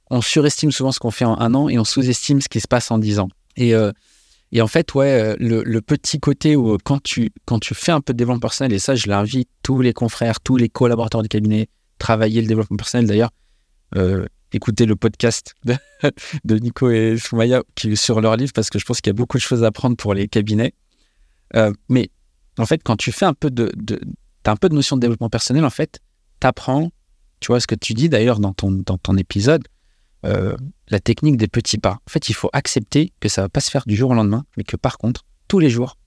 [0.10, 2.68] on surestime souvent ce qu'on fait en un an et on sous-estime ce qui se
[2.68, 3.30] passe en dix ans.
[3.56, 3.92] Et, euh,
[4.52, 7.92] et en fait, ouais, euh, le, petit côté où euh, quand tu, quand tu fais
[7.92, 11.22] un peu de développement personnel, et ça, je l'invite tous les confrères, tous les collaborateurs
[11.22, 13.06] du cabinet, travailler le développement personnel.
[13.06, 13.32] D'ailleurs,
[13.96, 15.76] euh, écoutez le podcast de,
[16.60, 17.62] Nico et Soumaya
[17.94, 19.96] sur leur livre parce que je pense qu'il y a beaucoup de choses à apprendre
[19.98, 20.74] pour les cabinets.
[21.90, 22.10] Mais
[22.60, 24.00] en fait, quand tu fais un peu de, de
[24.44, 26.00] t'as un peu de notion de développement personnel, en fait,
[26.40, 26.92] t'apprends,
[27.40, 29.68] tu vois ce que tu dis d'ailleurs dans ton, dans ton épisode,
[30.26, 30.56] euh,
[30.90, 32.00] la technique des petits pas.
[32.06, 34.46] En fait, il faut accepter que ça va pas se faire du jour au lendemain,
[34.58, 35.98] mais que par contre, tous les jours,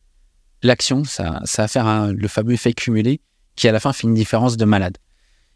[0.62, 3.20] l'action, ça, ça va faire le fameux effet cumulé
[3.56, 4.98] qui à la fin fait une différence de malade.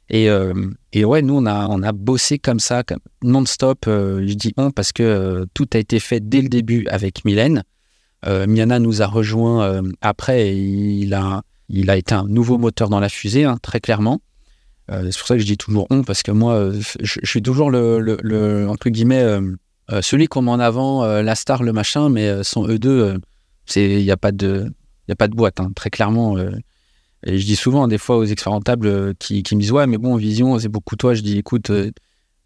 [0.09, 2.85] Et, euh, et ouais, nous, on a, on a bossé comme ça,
[3.23, 3.87] non-stop.
[3.89, 7.65] euh, je dis on parce que tout a été fait dès le début avec Mylène.
[8.27, 12.59] Euh, Miana nous a rejoint euh, après et il a, il a été un nouveau
[12.59, 14.21] moteur dans la fusée, hein, très clairement.
[14.91, 17.71] Euh, c'est pour ça que je dis toujours on, parce que moi, je, suis toujours
[17.71, 19.25] le, le, entre guillemets,
[20.01, 23.19] celui qu'on met en avant, la star, le machin, mais sans eux deux,
[23.75, 24.73] il n'y a pas de,
[25.07, 26.39] il y a pas de boîte, hein, très clairement.
[26.39, 29.87] et je dis souvent, des fois, aux experts rentables euh, qui, qui me disent ouais,
[29.87, 31.15] mais bon, Vision, c'est beaucoup toi.
[31.15, 31.71] Je dis écoute,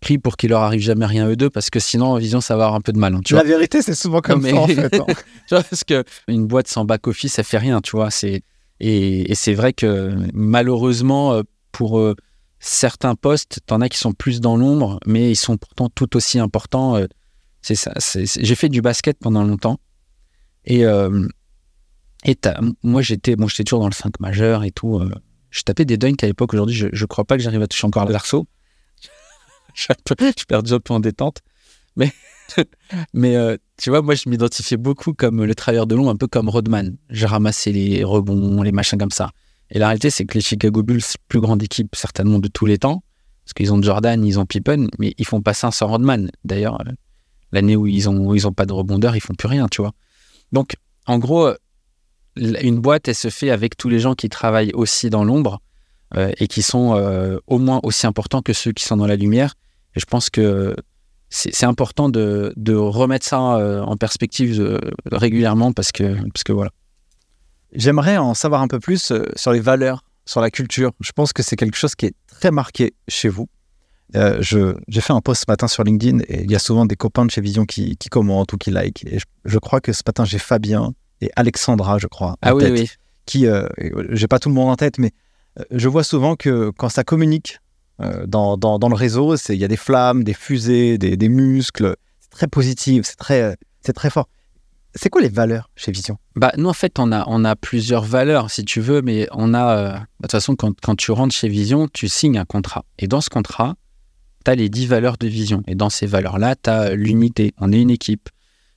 [0.01, 2.65] prie pour qu'il leur arrive jamais rien eux deux, parce que sinon, Vision, ça va
[2.65, 3.15] avoir un peu de mal.
[3.15, 3.43] hein, tu vois.
[3.43, 4.95] La vérité, c'est souvent comme mais- ça en fait.
[5.01, 5.05] hein.
[5.49, 8.11] tu vois, parce que une boîte sans back office, ça fait rien, tu vois.
[8.11, 8.43] C'est
[8.81, 12.15] et, et c'est vrai que malheureusement euh, pour euh,
[12.61, 16.39] certains postes, t'en as qui sont plus dans l'ombre, mais ils sont pourtant tout aussi
[16.39, 16.97] importants.
[16.97, 17.07] euh,
[17.63, 17.93] c'est ça.
[18.17, 19.79] J'ai fait du basket pendant longtemps
[20.65, 21.27] et euh,
[22.25, 22.37] et
[22.83, 25.03] moi j'étais bon, j'étais toujours dans le 5 majeur et tout.
[25.51, 26.53] je tapais des dunks à l'époque.
[26.55, 28.47] Aujourd'hui, je, je crois pas que j'arrive à toucher encore l'arceau.
[29.75, 29.87] je
[30.39, 31.39] je perds peu en détente,
[31.97, 32.13] mais
[33.15, 36.27] mais euh, tu vois, moi, je m'identifiais beaucoup comme le travailleur de l'ombre, un peu
[36.27, 36.97] comme Rodman.
[37.09, 39.31] J'ai ramassé les rebonds, les machins comme ça.
[39.71, 42.79] Et la réalité, c'est que les Chicago Bulls, plus grande équipe certainement de tous les
[42.79, 43.05] temps,
[43.45, 46.31] parce qu'ils ont Jordan, ils ont Pippen, mais ils font pas ça sans Rodman.
[46.45, 46.93] D'ailleurs, euh,
[47.53, 49.93] L'année où ils ont, ils ont pas de rebondeur, ils font plus rien, tu vois.
[50.53, 51.51] Donc, en gros,
[52.37, 55.59] une boîte, elle se fait avec tous les gens qui travaillent aussi dans l'ombre euh,
[56.17, 59.55] et qui sont euh, au moins aussi importants que ceux qui sont dans la lumière.
[59.95, 60.75] Et je pense que
[61.29, 64.81] c'est important de, de, remettre ça euh, en perspective
[65.13, 66.71] régulièrement parce que, parce que voilà.
[67.73, 70.91] J'aimerais en savoir un peu plus sur les valeurs, sur la culture.
[71.01, 73.49] Je pense que c'est quelque chose qui est très marqué chez vous.
[74.17, 76.97] Euh, j'ai fait un post ce matin sur LinkedIn et il y a souvent des
[76.97, 79.05] copains de chez Vision qui, qui commentent ou qui like.
[79.07, 82.37] Et je, crois que ce matin, j'ai Fabien et Alexandra, je crois.
[82.43, 82.91] Ah oui, oui.
[83.27, 83.69] Qui, euh,
[84.11, 85.11] j'ai pas tout le monde en tête, mais euh,
[85.71, 87.59] je vois souvent que quand ça communique
[88.01, 91.97] euh, dans, dans, le réseau, il y a des flammes, des fusées, des, des muscles.
[92.21, 94.29] C'est très positif, c'est très, c'est très fort.
[94.95, 96.19] C'est quoi les valeurs chez Vision?
[96.35, 99.55] Bah, Nous, en fait, on a, on a plusieurs valeurs, si tu veux, mais on
[99.55, 99.93] a.
[99.93, 102.85] Bah, de toute façon, quand, quand tu rentres chez Vision, tu signes un contrat.
[102.99, 103.77] Et dans ce contrat,
[104.45, 105.63] tu as les dix valeurs de vision.
[105.67, 108.29] Et dans ces valeurs-là, tu as l'unité, on est une équipe.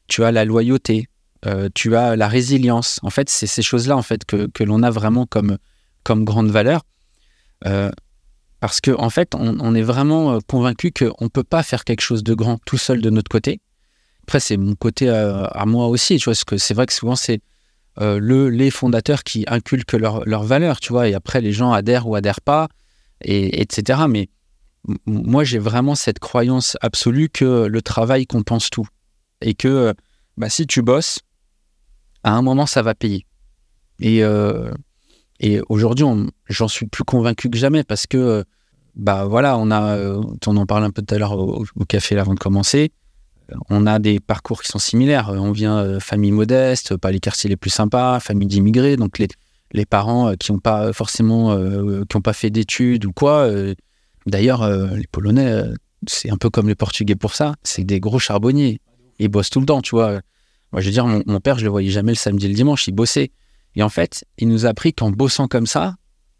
[0.07, 1.07] Tu as la loyauté,
[1.45, 2.99] euh, tu as la résilience.
[3.03, 5.57] En fait, c'est ces choses-là en fait que, que l'on a vraiment comme,
[6.03, 6.81] comme grande valeur.
[7.65, 7.91] Euh,
[8.59, 12.01] parce qu'en en fait, on, est vraiment euh, convaincu qu'on ne peut pas faire quelque
[12.01, 13.59] chose de grand tout seul de notre côté.
[14.23, 17.17] Après, c'est mon côté à moi aussi, tu vois, parce que c'est vrai que souvent,
[17.17, 17.41] c'est
[17.99, 22.07] le, les fondateurs qui inculquent leurs leur valeurs, tu vois, et après, les gens adhèrent
[22.07, 22.69] ou adhèrent pas,
[23.19, 24.03] et, etc.
[24.07, 24.29] Mais
[25.05, 28.87] moi, j'ai vraiment cette croyance absolue que le travail compense tout.
[29.41, 29.93] Et que
[30.37, 31.19] bah, si tu bosses,
[32.23, 33.25] à un moment, ça va payer.
[33.99, 34.71] Et, euh,
[35.43, 36.05] et aujourd'hui,
[36.47, 38.45] j'en suis plus convaincu que jamais parce que,
[38.95, 42.17] bah voilà, on a, euh, on en parle un peu tout à l'heure au, café
[42.17, 42.93] avant de commencer.
[43.69, 45.31] On a des parcours qui sont similaires.
[45.31, 49.27] On vient euh, famille modeste, pas les quartiers les plus sympas, famille d'immigrés, donc les,
[49.73, 53.49] les parents qui n'ont pas forcément, qui n'ont pas fait d'études ou quoi.
[54.25, 55.63] D'ailleurs, les Polonais,
[56.07, 57.55] c'est un peu comme les Portugais pour ça.
[57.63, 58.79] C'est des gros charbonniers.
[59.19, 60.21] Ils bossent tout le temps, tu vois.
[60.71, 62.87] Moi, je veux dire, mon, père, je le voyais jamais le samedi et le dimanche,
[62.87, 63.31] il bossait.
[63.75, 65.95] Et en fait, il nous a appris qu'en bossant comme ça,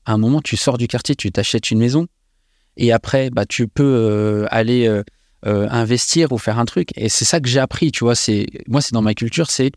[0.06, 2.08] à un moment, tu sors du quartier, tu t'achètes une maison.
[2.78, 5.04] Et après, bah, tu peux euh, aller euh,
[5.46, 6.89] euh, investir ou faire un truc.
[6.96, 8.15] Et c'est ça que j'ai appris, tu vois.
[8.15, 9.72] C'est, moi, c'est dans ma culture, c'est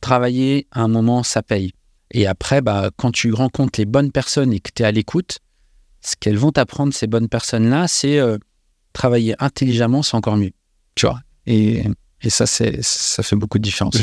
[0.00, 1.72] travailler à un moment, ça paye.
[2.10, 5.38] Et après, bah, quand tu rencontres les bonnes personnes et que tu es à l'écoute,
[6.00, 8.20] ce qu'elles vont t'apprendre, ces bonnes personnes-là, c'est
[8.92, 10.50] travailler intelligemment, c'est encore mieux.
[10.94, 11.20] Tu vois.
[11.46, 11.84] Et
[12.22, 13.96] et ça, ça fait beaucoup de différence.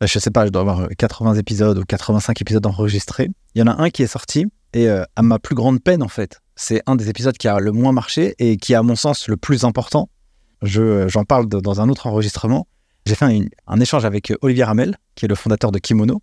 [0.00, 3.30] Je sais pas, je dois avoir 80 épisodes ou 85 épisodes enregistrés.
[3.54, 6.02] Il y en a un qui est sorti et euh, à ma plus grande peine,
[6.02, 8.82] en fait, c'est un des épisodes qui a le moins marché et qui est, à
[8.82, 10.10] mon sens, le plus important.
[10.62, 12.66] Je, j'en parle dans un autre enregistrement.
[13.06, 16.22] J'ai fait un, échange avec Olivier Ramel, qui est le fondateur de Kimono.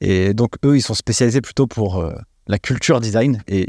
[0.00, 2.12] Et donc, eux, ils sont spécialisés plutôt pour euh,
[2.46, 3.66] la culture design et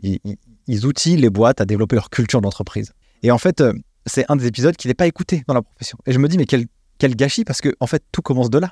[0.68, 2.94] ils, outillent les boîtes à développer leur culture d'entreprise.
[3.24, 3.74] Et en fait, euh,
[4.06, 5.98] c'est un des épisodes qui n'est pas écouté dans la profession.
[6.06, 6.66] Et je me dis, mais quel,
[6.98, 8.72] quel gâchis, parce que en fait, tout commence de là.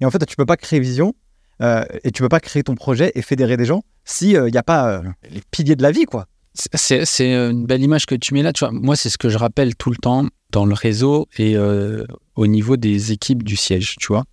[0.00, 1.14] Et en fait, tu peux pas créer vision
[1.60, 4.62] euh, et tu peux pas créer ton projet et fédérer des gens s'il n'y a
[4.62, 6.26] pas euh, les piliers de la vie, quoi.
[6.54, 8.52] C'est une belle image que tu mets là.
[8.52, 11.56] Tu vois, moi, c'est ce que je rappelle tout le temps dans le réseau et
[11.56, 14.24] euh, au niveau des équipes du siège, tu vois.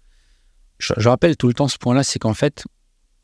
[0.79, 2.65] Je, rappelle tout le temps ce point-là, c'est qu'en fait,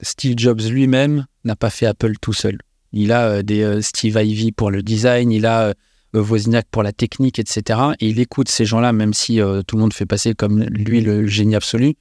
[0.01, 2.59] Steve Jobs lui-même n'a pas fait Apple tout seul.
[2.91, 5.73] Il a des Steve Ivy pour le design, il a
[6.19, 7.79] Wozniak pour la technique, etc.
[7.99, 11.01] Et il écoute ces gens-là, même si euh, tout le monde fait passer comme lui
[11.01, 11.95] le génie absolu.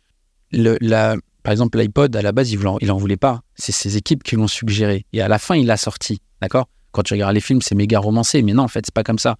[0.52, 3.42] Par exemple, l'iPod, à la base, il n'en voulait pas.
[3.54, 5.06] C'est ses équipes qui l'ont suggéré.
[5.12, 6.20] Et à la fin, il l'a sorti.
[6.40, 6.68] D'accord?
[6.92, 8.42] Quand tu regardes les films, c'est méga romancé.
[8.42, 9.36] Mais non, en fait, c'est pas comme ça.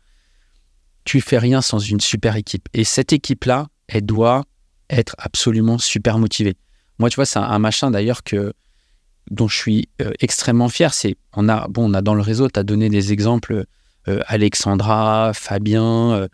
[1.04, 2.68] Tu fais rien sans une super équipe.
[2.74, 4.44] Et cette équipe-là, elle doit
[4.88, 6.56] être absolument super motivée.
[6.98, 8.52] Moi, tu vois, c'est un, machin d'ailleurs que
[9.30, 10.92] dont je suis euh, extrêmement fier.
[10.92, 13.64] C'est on a bon, on a dans le réseau, tu as donné des exemples
[14.08, 16.28] euh, Alexandra, Fabien, euh,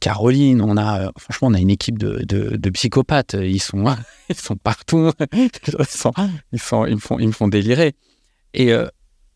[0.00, 0.60] Caroline.
[0.60, 3.36] On a, franchement, on a une équipe de, psychopathes.
[3.38, 3.84] Ils sont,
[4.28, 5.12] ils sont partout.
[5.32, 5.50] ils,
[5.88, 6.12] sont,
[6.52, 6.86] me font,
[7.18, 7.94] ils me font délirer.
[8.54, 8.72] Et,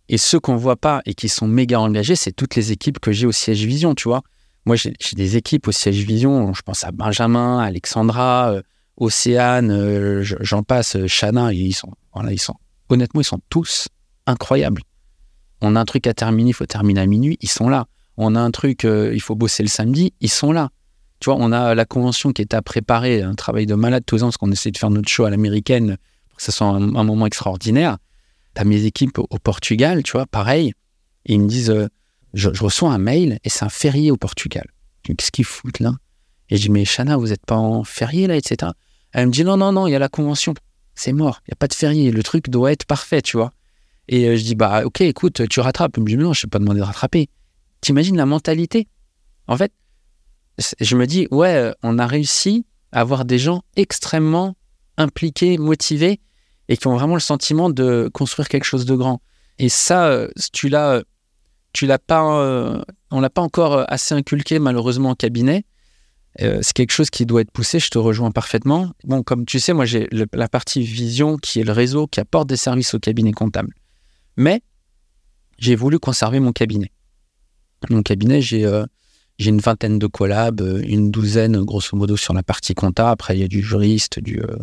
[0.08, 3.12] et ceux qu'on voit pas et qui sont méga engagés, c'est toutes les équipes que
[3.12, 4.22] j'ai au siège Vision, tu vois.
[4.66, 6.52] Moi, j'ai des équipes au siège Vision.
[6.54, 8.54] Je pense à Benjamin, Alexandra,
[8.96, 11.52] Océane, j'en passe, Chana.
[11.52, 12.56] Ils sont, voilà, ils sont,
[12.88, 13.88] honnêtement, ils sont tous
[14.26, 14.82] incroyables.
[15.62, 17.86] On a un truc à terminer, il faut terminer à minuit, ils sont là.
[18.22, 20.68] On a un truc, euh, il faut bosser le samedi, ils sont là.
[21.20, 24.22] Tu vois, on a la convention qui est à préparer, un travail de malade tous
[24.22, 25.96] ans, parce qu'on essaie de faire notre show à l'américaine
[26.28, 27.96] pour que ce soit un, moment extraordinaire.
[28.54, 30.74] Tu as mes équipes au, Portugal, tu vois, pareil.
[31.24, 31.88] Et ils me disent, euh,
[32.34, 34.66] je, reçois un mail et c'est un férié au Portugal.
[35.02, 35.94] Qu'est-ce qu'ils foutent là?
[36.50, 38.72] Et je dis, mais Chana, vous n'êtes pas en férié là, etc.
[39.12, 40.52] Elle me dit, non, non, non, il y a la convention.
[40.94, 42.10] C'est mort, il n'y a pas de férié.
[42.10, 43.50] Le truc doit être parfait, tu vois.
[44.08, 45.96] Et euh, je dis, bah, ok, écoute, tu rattrapes.
[45.96, 47.30] Il me dit, non, je ne pas demandé de rattraper.
[47.80, 48.88] T'imagines la mentalité?
[49.46, 49.72] En fait,
[50.80, 54.56] je me dis, ouais, on a réussi à avoir des gens extrêmement
[54.96, 56.20] impliqués, motivés
[56.68, 59.20] et qui ont vraiment le sentiment de construire quelque chose de grand.
[59.58, 61.02] Et ça, euh, tu l'as,
[61.72, 65.64] tu l'as pas, euh, on l'a pas encore assez inculqué malheureusement en cabinet.
[66.40, 67.80] Euh, c'est quelque chose qui doit être poussé.
[67.80, 68.92] Je te rejoins parfaitement.
[69.04, 72.48] Bon, comme tu sais, moi j'ai la partie vision qui est le réseau qui apporte
[72.48, 73.74] des services au cabinet comptable.
[74.36, 74.62] Mais
[75.58, 76.92] j'ai voulu conserver mon cabinet.
[77.88, 78.66] Mon cabinet, j'ai
[79.40, 83.10] j'ai une vingtaine de collabs, euh, une douzaine grosso modo sur la partie compta.
[83.10, 84.56] Après, il y a du juriste, du, euh,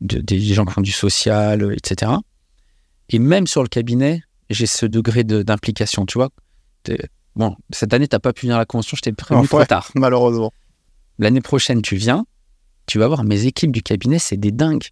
[0.00, 2.12] des gens qui font du social, euh, etc.
[3.08, 6.30] Et même sur le cabinet, j'ai ce degré d'implication, tu vois.
[7.34, 9.64] Bon, cette année, tu n'as pas pu venir à la convention, je t'ai prévenu trop
[9.64, 9.90] tard.
[9.96, 10.52] Malheureusement.
[11.18, 12.24] L'année prochaine, tu viens,
[12.86, 14.84] tu vas voir mes équipes du cabinet, c'est des dingues.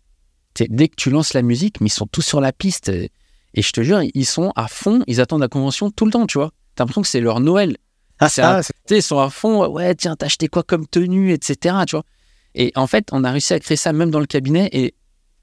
[0.68, 2.88] Dès que tu lances la musique, mais ils sont tous sur la piste.
[2.88, 6.27] Et je te jure, ils sont à fond, ils attendent la convention tout le temps,
[6.27, 6.51] tu vois.
[6.74, 7.76] T'as l'impression que c'est leur Noël.
[8.18, 11.76] Ah, ah, ils sont à fond, ouais, tiens, t'as acheté quoi comme tenue, etc.
[11.87, 12.04] Tu vois
[12.54, 14.68] et en fait, on a réussi à créer ça même dans le cabinet.
[14.72, 14.94] Et,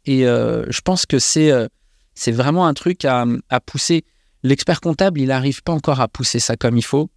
[0.06, 1.68] et euh, je pense que c'est euh,
[2.13, 4.04] c'est vraiment un truc à, à pousser.
[4.44, 7.10] L'expert comptable, il n'arrive pas encore à pousser ça comme il faut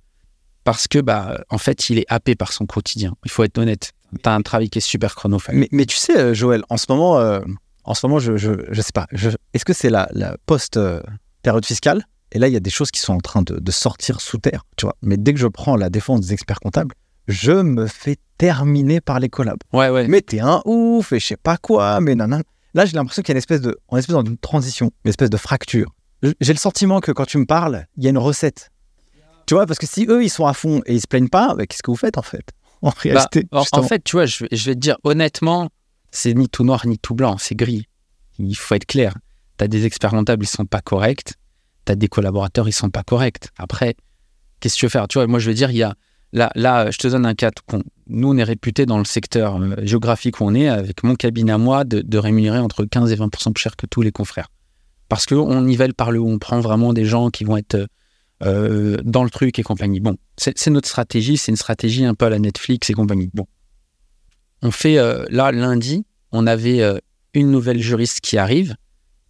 [0.65, 3.15] parce que, bah, en fait, il est happé par son quotidien.
[3.25, 3.93] Il faut être honnête.
[4.13, 5.57] Tu as un travail qui est super chronophage.
[5.57, 7.41] Mais, mais, tu sais, euh, Joël, en ce moment,
[7.85, 9.07] en ce moment je, je, je sais pas,
[9.53, 12.05] est-ce que c'est la, la post-période fiscale?
[12.33, 14.65] Et là, il y a des choses qui sont en train de, sortir sous terre,
[14.77, 14.97] tu vois.
[15.03, 16.95] Mais dès que je prends la défense des experts comptables,
[17.29, 19.61] je me fais terminer par les collabs.
[19.73, 20.09] Ouais, ouais.
[20.09, 22.41] Mais t'es un ouf et je sais pas quoi, mais non,
[22.75, 25.11] Là, j'ai l'impression qu'il y a une espèce de, on est espèce d'une transition, une
[25.11, 25.93] espèce de fracture.
[26.41, 28.71] J'ai le sentiment que quand tu me parles, il y a une recette.
[29.47, 31.55] Tu vois, parce que si eux, ils sont à fond et ils se plaignent pas,
[31.55, 32.49] bah, qu'est-ce que vous faites en fait
[32.81, 33.45] En bah, réalité.
[33.51, 35.69] en, fait, tu vois, je, je vais te dire honnêtement,
[36.11, 37.87] c'est ni tout noir ni tout blanc, c'est gris.
[38.39, 39.15] Il faut être clair.
[39.59, 41.35] Tu as des experts comptables, ils sont pas corrects
[41.87, 43.49] tu as des collaborateurs, ils sont pas corrects.
[43.59, 43.97] Après,
[44.61, 45.09] qu'est-ce que tu veux faire?
[45.09, 45.95] Tu vois, moi, je veux dire, il y a.
[46.35, 47.51] Là, là, je te donne un cas.
[48.07, 51.53] Nous, on est réputé dans le secteur euh, géographique où on est, avec mon cabinet
[51.53, 54.49] à moi, de, rémunérer entre 15 et 20% plus cher que tous les confrères.
[55.11, 57.87] Parce qu'on nivelle par le haut, on prend vraiment des gens qui vont être
[58.43, 60.01] euh, dans le truc et compagnie.
[60.01, 63.29] Bon, c'est notre stratégie, c'est une stratégie un peu à la Netflix et compagnie.
[63.35, 63.47] Bon.
[64.63, 66.81] On fait, euh, là, lundi, on avait
[67.35, 68.75] une nouvelle juriste qui arrive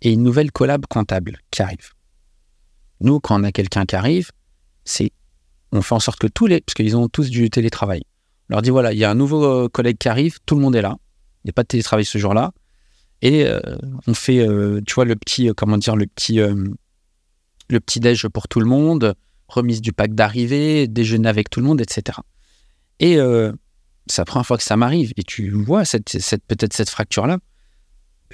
[0.02, 1.91] et une nouvelle collab comptable qui arrive.
[3.02, 4.30] Nous, quand on a quelqu'un qui arrive,
[4.84, 5.10] c'est
[5.72, 8.02] on fait en sorte que tous les, parce qu'ils ont tous du télétravail.
[8.48, 10.60] On leur dit voilà, il y a un nouveau euh, collègue qui arrive, tout le
[10.60, 10.96] monde est là.
[11.44, 12.52] Il n'y a pas de télétravail ce jour-là.
[13.22, 13.60] Et euh,
[14.06, 18.48] on fait, euh, tu vois, le petit, comment dire, le petit, le petit déj pour
[18.48, 19.14] tout le monde,
[19.48, 22.18] remise du pack d'arrivée, déjeuner avec tout le monde, etc.
[23.00, 23.16] Et
[24.06, 25.12] c'est la première fois que ça m'arrive.
[25.16, 27.38] Et tu vois cette, cette peut-être cette fracture-là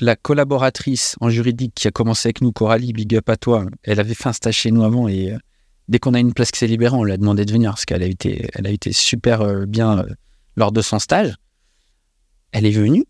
[0.01, 4.01] la collaboratrice en juridique qui a commencé avec nous, Coralie, big up à toi, elle
[4.01, 5.39] avait fait un stage chez nous avant et euh,
[5.89, 7.85] dès qu'on a une place qui s'est libérée, on lui a demandé de venir parce
[7.85, 10.07] qu'elle a été, elle a été super euh, bien euh,
[10.57, 11.35] lors de son stage.
[12.53, 13.05] Elle est venue.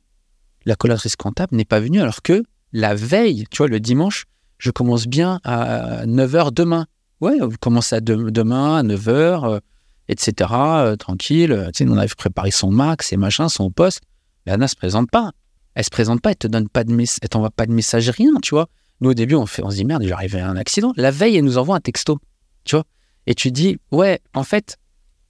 [0.64, 4.24] La collaboratrice comptable n'est pas venue alors que la veille, tu vois, le dimanche,
[4.58, 6.86] je commence bien à 9h demain.
[7.20, 9.60] Ouais, vous commencez à demain à 9h,
[10.08, 10.50] etc.
[10.98, 11.70] tranquille.
[11.72, 14.02] Tu sais, on avait préparé son max et machin, son poste.
[14.46, 15.32] L'ANA se présente pas
[15.78, 18.32] elle se présente pas, elle te donne pas de elle t'envoie pas de message, rien,
[18.42, 18.68] tu vois.
[19.00, 20.92] Nous, au début, on, se dit merde, j'arrive à un accident.
[20.96, 22.18] La veille, elle nous envoie un texto,
[22.64, 22.84] tu vois.
[23.28, 24.76] Et tu dis, ouais, en fait,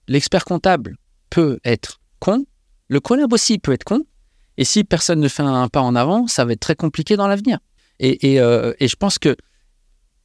[0.06, 0.96] l'expert comptable
[1.28, 2.46] peut être con,
[2.88, 4.04] le collab aussi peut être con.
[4.56, 7.28] Et si personne ne fait un pas en avant, ça va être très compliqué dans
[7.28, 7.58] l'avenir.
[7.98, 9.36] Et, et, euh, je pense que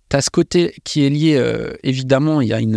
[0.10, 2.74] tu as ce côté qui est lié, euh, évidemment, il y, a il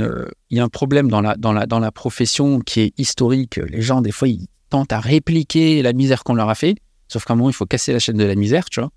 [0.51, 3.59] y a un problème dans la, dans, la, dans la profession qui est historique.
[3.59, 6.75] Les gens, des fois, ils tentent à répliquer la misère qu'on leur a fait.
[7.09, 8.91] Sauf qu'à un moment, il faut casser la chaîne de la misère, tu vois.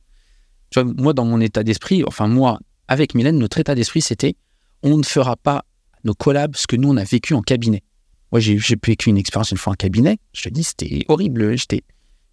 [0.69, 4.35] Tu vois, moi, dans mon état d'esprit, enfin, moi, avec Mylène, notre état d'esprit, c'était
[4.83, 5.65] on ne fera pas
[6.03, 7.83] nos collabs ce que nous, on a vécu en cabinet.
[8.31, 10.17] Moi, j'ai vécu une expérience une fois en cabinet.
[10.33, 11.57] Je te dis, c'était horrible.
[11.57, 11.81] J'étais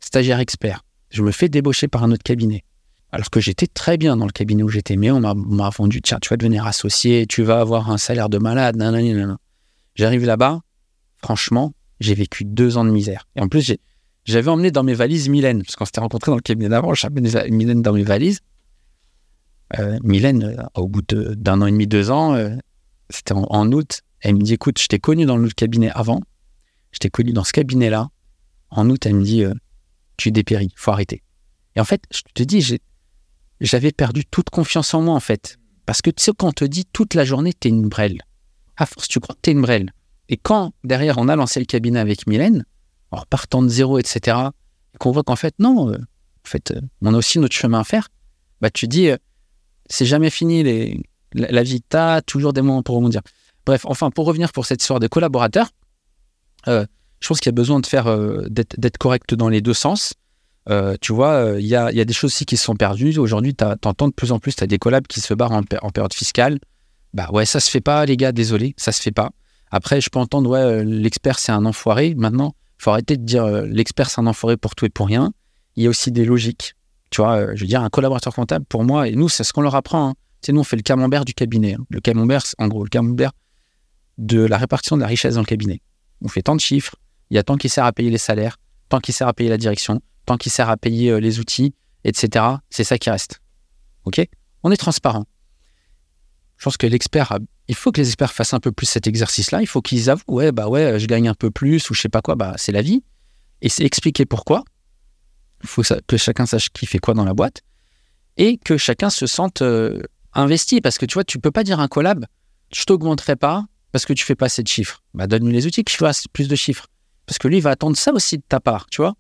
[0.01, 0.83] stagiaire expert.
[1.11, 2.65] Je me fais débaucher par un autre cabinet.
[3.13, 6.19] Alors que j'étais très bien dans le cabinet où j'étais, mais on m'a vendu, tiens,
[6.21, 8.77] tu vas devenir associé, tu vas avoir un salaire de malade,
[9.95, 10.61] J'arrive là-bas,
[11.23, 13.27] franchement, j'ai vécu deux ans de misère.
[13.37, 13.81] Et en plus, j'ai
[14.27, 17.21] j'avais emmené dans mes valises Mylène, parce qu'on s'était rencontrés dans le cabinet d'avant, j'avais
[17.51, 18.41] Mylène dans mes valises.
[19.79, 22.55] Euh, Mylène, euh, au bout d'un an et demi, deux ans, euh,
[23.09, 26.21] c'était en, août, elle me dit Écoute, je t'ai connu dans le cabinet avant,
[26.91, 28.09] je t'ai connu dans ce cabinet-là.
[28.71, 29.45] En août, elle me dit
[30.17, 31.23] Tu dépéris, faut arrêter.
[31.77, 32.79] Et en fait, je te dis,
[33.61, 35.59] j'avais perdu toute confiance en moi, en fait.
[35.85, 38.23] Parce que tu sais, quand on te dit toute la journée, t'es une brêle.
[38.77, 39.93] À force, tu crois que t'es une brêle.
[40.29, 42.65] Et quand, derrière, on a lancé le cabinet avec Mylène,
[43.17, 44.37] en de zéro, etc.,
[44.95, 47.81] et qu'on voit qu'en fait, non, euh, en fait, euh, on a aussi notre chemin
[47.81, 48.09] à faire,
[48.61, 49.17] bah, tu dis, euh,
[49.89, 51.03] c'est jamais fini les,
[51.35, 53.21] la, vie, t'as toujours des moments pour rebondir.
[53.65, 55.71] Bref, enfin, pour revenir pour cette histoire de collaborateurs,
[56.67, 58.07] Je pense qu'il y a besoin de faire
[58.51, 60.13] d'être correct dans les deux sens.
[61.01, 63.19] Tu vois, il y, a, y, a, des choses aussi qui se sont perdues.
[63.19, 65.63] Aujourd'hui, tu entends de plus en plus, tu as des collabs qui se barrent en,
[65.83, 66.59] en, période fiscale.
[67.15, 69.31] Bah ouais, ça se fait pas, les gars, désolé, ça se fait pas.
[69.71, 72.15] Après, je peux entendre, ouais, l'expert, c'est un enfoiré.
[72.15, 75.33] Maintenant, il faut arrêter de dire l'expert, c'est un enfoiré pour tout et pour rien.
[75.77, 76.75] Il y a aussi des logiques.
[77.11, 79.63] Tu vois, je veux dire, un collaborateur comptable, pour moi, et nous, c'est ce qu'on
[79.63, 80.11] leur apprend.
[80.11, 80.15] Hein.
[80.49, 81.75] Nous, on fait le camembert du cabinet.
[81.75, 81.85] Hein.
[81.89, 83.33] Le camembert, en gros, le camembert
[84.19, 85.81] de la répartition de la richesse dans le cabinet.
[86.23, 86.97] On fait tant de chiffres,
[87.31, 88.59] il y a tant qui sert à payer les salaires,
[88.89, 91.75] tant qui sert à payer la direction, tant qui sert à payer euh, les outils,
[92.05, 92.45] etc.
[92.71, 93.41] C'est ça qui reste.
[94.05, 94.21] OK?
[94.63, 95.25] On est transparent.
[96.59, 97.39] Je pense que l'expert,
[97.69, 99.61] il faut que les experts fassent un peu plus cet exercice-là.
[99.61, 102.09] Il faut qu'ils avouent, ouais, bah ouais, je gagne un peu plus ou je sais
[102.09, 103.03] pas quoi, bah c'est la vie.
[103.63, 104.65] Et c'est expliquer pourquoi.
[105.63, 107.63] Il faut que chacun sache qui fait quoi dans la boîte
[108.37, 110.03] et que chacun se sente euh,
[110.35, 110.81] investi.
[110.81, 112.27] Parce que tu vois, tu peux pas dire un collab,
[112.73, 115.03] je t'augmenterai pas parce que tu fais pas assez de chiffres.
[115.15, 116.87] Bah donne-lui les outils que je fasse plus de chiffres.
[117.27, 119.15] Parce que lui, il va attendre ça aussi de ta part, tu vois.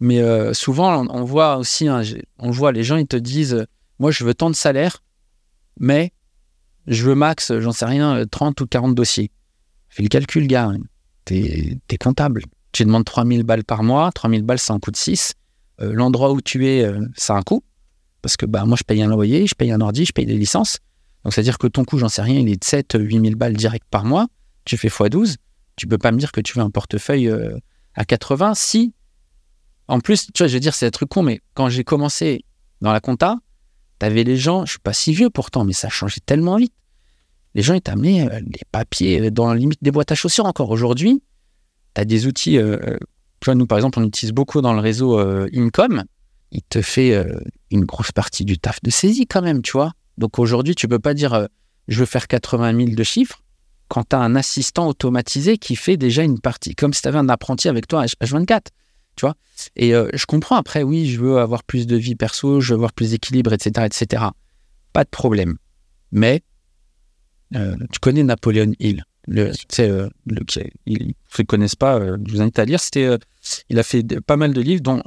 [0.00, 2.02] Mais euh, souvent, on, voit aussi, hein,
[2.38, 3.64] on voit les gens, ils te disent,
[3.98, 4.98] moi, je veux tant de salaire,
[5.78, 6.12] mais
[6.86, 9.30] je veux max, j'en sais rien, 30 ou 40 dossiers.
[9.88, 10.72] Fais le calcul, gars.
[11.24, 12.42] T'es es comptable.
[12.72, 15.34] Tu demandes 3000 balles par mois, 3000 balles, ça en coûte 6.
[15.80, 17.62] Euh, l'endroit où tu es, euh, a un coût.
[18.22, 20.36] Parce que bah, moi, je paye un loyer, je paye un ordi, je paye des
[20.36, 20.78] licences.
[21.24, 23.86] Donc, c'est-à-dire que ton coût, j'en sais rien, il est de 7, 8000 balles direct
[23.90, 24.26] par mois.
[24.64, 25.36] Tu fais x12.
[25.76, 27.56] Tu peux pas me dire que tu veux un portefeuille euh,
[27.94, 28.94] à 80 si.
[29.88, 32.44] En plus, tu vois, je veux dire, c'est un truc con, mais quand j'ai commencé
[32.80, 33.38] dans la compta,
[34.02, 36.74] tu avais les gens, je suis pas si vieux pourtant, mais ça changeait tellement vite.
[37.54, 40.46] Les gens, ils t'amenaient euh, les papiers euh, dans la limite des boîtes à chaussures
[40.46, 40.70] encore.
[40.70, 41.22] Aujourd'hui,
[41.94, 42.58] tu des outils.
[42.58, 45.18] tu vois, nous, par exemple, on utilise beaucoup dans le réseau
[45.54, 46.04] Income.
[46.50, 47.14] Il te fait
[47.70, 49.92] une grosse partie du taf de saisie quand même, tu vois.
[50.16, 51.48] Donc aujourd'hui, tu peux pas dire
[51.86, 53.42] je veux faire 80 000 de chiffres
[53.88, 57.68] quand tu un assistant automatisé qui fait déjà une partie, comme si tu un apprenti
[57.68, 58.68] avec toi H24.
[59.16, 59.34] Tu vois
[59.76, 62.76] Et euh, je comprends après, oui, je veux avoir plus de vie perso, je veux
[62.76, 64.24] avoir plus d'équilibre, etc., etc.
[64.92, 65.56] Pas de problème.
[66.10, 66.42] Mais
[67.56, 69.04] euh, tu connais Napoléon Hill.
[69.28, 70.40] Le, euh, le,
[70.86, 72.80] il, ne connaissent pas, euh, je vous invite à lire.
[72.80, 73.16] C'était,
[73.68, 75.02] il a fait pas mal de livres, dont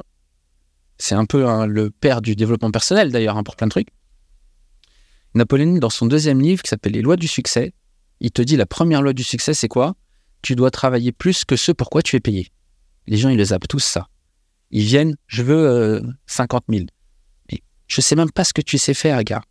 [0.97, 3.89] c'est un peu hein, le père du développement personnel d'ailleurs, hein, pour plein de trucs.
[5.34, 7.74] Napoléon Hill, dans son deuxième livre qui s'appelle Les lois du succès,
[8.22, 9.95] il te dit la première loi du succès, c'est quoi?
[10.41, 12.47] Tu dois travailler plus que ce pour quoi tu es payé.
[13.08, 14.08] Les gens, ils le zappent tous ça.
[14.72, 16.86] Ils viennent, je veux 50 euh, 000.
[17.51, 19.43] Mais je sais même pas ce que tu sais faire, gars.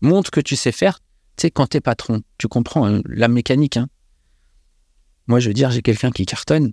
[0.00, 1.00] Montre que tu sais faire.
[1.36, 3.76] Tu sais, quand t'es patron, tu comprends hein, la mécanique.
[3.76, 3.88] Hein.
[5.26, 6.72] Moi, je veux dire, j'ai quelqu'un qui cartonne.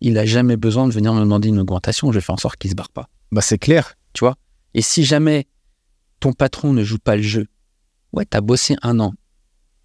[0.00, 2.10] Il n'a jamais besoin de venir me demander une augmentation.
[2.12, 3.08] Je fais en sorte qu'il se barre pas.
[3.32, 3.94] Bah, c'est clair.
[4.12, 4.36] Tu vois?
[4.74, 5.46] Et si jamais
[6.20, 7.46] ton patron ne joue pas le jeu,
[8.12, 9.14] ouais, t'as bossé un an,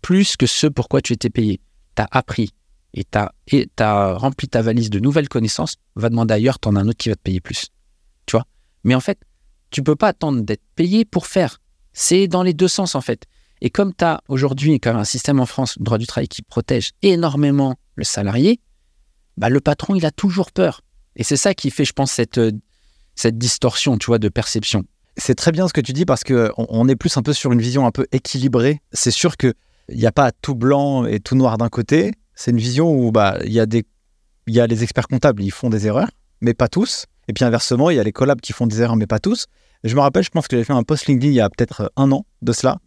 [0.02, 1.60] plus que ce pour quoi tu étais payé.
[1.96, 2.54] Tu as appris
[2.94, 6.82] et tu as, rempli ta valise de nouvelles connaissances, va demander ailleurs, tu en as
[6.82, 7.68] un autre qui va te payer plus.
[8.26, 8.46] Tu vois?
[8.84, 9.20] Mais en fait,
[9.70, 11.62] tu peux pas attendre d'être payé pour faire.
[11.94, 13.26] C'est dans les deux sens, en fait.
[13.62, 16.92] Et comme tu as aujourd'hui un système en France, le droit du travail, qui protège
[17.02, 18.60] énormément le salarié,
[19.38, 20.82] bah, le patron, il a toujours peur.
[21.16, 22.40] Et c'est ça qui fait, je pense, cette,
[23.16, 24.86] cette distorsion, tu vois, de perception.
[25.18, 27.52] C'est très bien ce que tu dis parce qu'on on est plus un peu sur
[27.52, 28.82] une vision un peu équilibrée.
[28.94, 29.54] C'est sûr que
[29.90, 32.14] il n'y a pas tout blanc et tout noir d'un côté.
[32.40, 33.84] C'est une vision où bah, il y, a des,
[34.48, 36.10] y a les experts comptables, ils font des erreurs,
[36.40, 37.06] mais pas tous.
[37.28, 39.48] Et puis inversement, il y a les collabs qui font des erreurs, mais pas tous.
[39.84, 41.92] je me rappelle, je pense que j'avais fait un post LinkedIn il y a peut-être
[41.98, 42.78] un an de cela,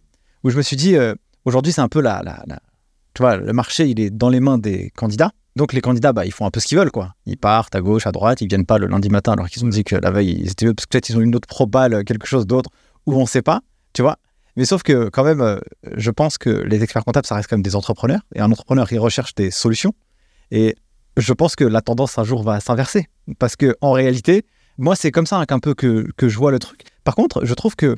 [0.42, 2.61] où je me suis dit, euh, aujourd'hui, c'est un peu la, la,
[3.12, 5.32] Tu vois, le marché, il est dans les mains des candidats.
[5.55, 7.14] Donc les candidats, bah, ils font un peu ce qu'ils veulent, quoi.
[7.26, 9.68] Ils partent à gauche, à droite, ils viennent pas le lundi matin alors qu'ils ont
[9.68, 12.26] dit que la veille, ils étaient parce que peut-être ils ont une autre probale, quelque
[12.26, 12.70] chose d'autre,
[13.05, 13.61] ou on ne sait pas,
[13.92, 14.16] tu vois.
[14.57, 15.59] Mais sauf que quand même, euh,
[15.96, 18.20] je pense que les experts comptables, ça reste quand même des entrepreneurs.
[18.34, 19.94] Et un entrepreneur, il recherche des solutions.
[20.50, 20.76] Et
[21.16, 23.07] je pense que la tendance un jour va s'inverser.
[23.38, 24.44] Parce que en réalité,
[24.78, 26.84] moi, c'est comme ça hein, qu'un peu que, que, je vois le truc.
[27.05, 27.96] Par contre, je trouve que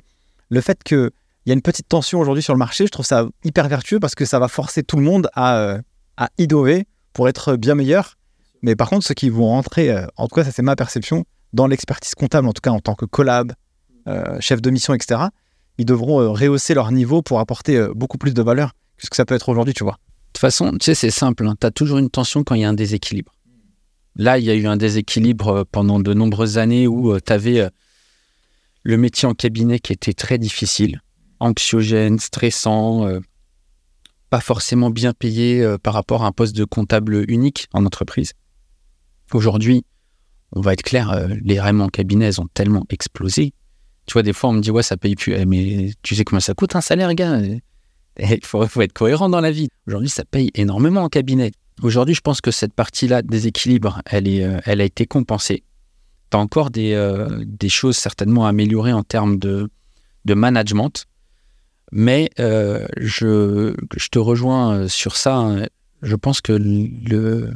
[0.49, 1.11] le fait qu'il
[1.47, 4.15] y a une petite tension aujourd'hui sur le marché, je trouve ça hyper vertueux parce
[4.15, 5.81] que ça va forcer tout le monde à, euh,
[6.17, 8.17] à innover pour être bien meilleur.
[8.63, 11.25] Mais par contre, ceux qui vont rentrer, euh, en tout cas, ça c'est ma perception,
[11.53, 13.53] dans l'expertise comptable, en tout cas en tant que collab,
[14.41, 15.29] chef de mission, etc.,
[15.79, 19.11] ils devront euh, rehausser leur niveau pour apporter euh, beaucoup plus de valeur que ce
[19.11, 19.95] que ça peut être aujourd'hui, tu vois.
[19.95, 21.47] De toute façon, tu sais, c'est simple.
[21.47, 21.57] Hein.
[21.61, 23.33] Tu as toujours une tension quand il y a un déséquilibre.
[24.17, 27.69] Là, il y a eu un déséquilibre euh, pendant de nombreuses années où tu avais
[28.83, 31.01] le métier en cabinet qui était très difficile,
[31.41, 33.09] anxiogène, stressant,
[34.29, 38.35] pas forcément bien payé par rapport à un poste de comptable unique en entreprise.
[39.33, 39.87] Aujourd'hui,
[40.53, 43.55] on va être clair, les RM en cabinet ont tellement explosé
[44.07, 45.35] tu vois, des fois, on me dit, ouais, ça paye plus.
[45.35, 47.41] Eh, mais tu sais combien ça coûte un salaire, gars?
[48.19, 49.69] Il faut, être cohérent dans la vie.
[49.87, 51.53] Aujourd'hui, ça paye énormément en cabinet.
[51.83, 55.65] Aujourd'hui, je pense que cette partie-là, déséquilibre, elle, euh, elle a été compensée.
[56.31, 59.69] Tu encore des, euh, des, choses certainement à améliorer en termes de,
[60.27, 61.07] management.
[61.91, 65.37] Mais euh, je, je, te rejoins sur ça.
[65.37, 65.67] Hein.
[66.03, 67.53] Je pense que le,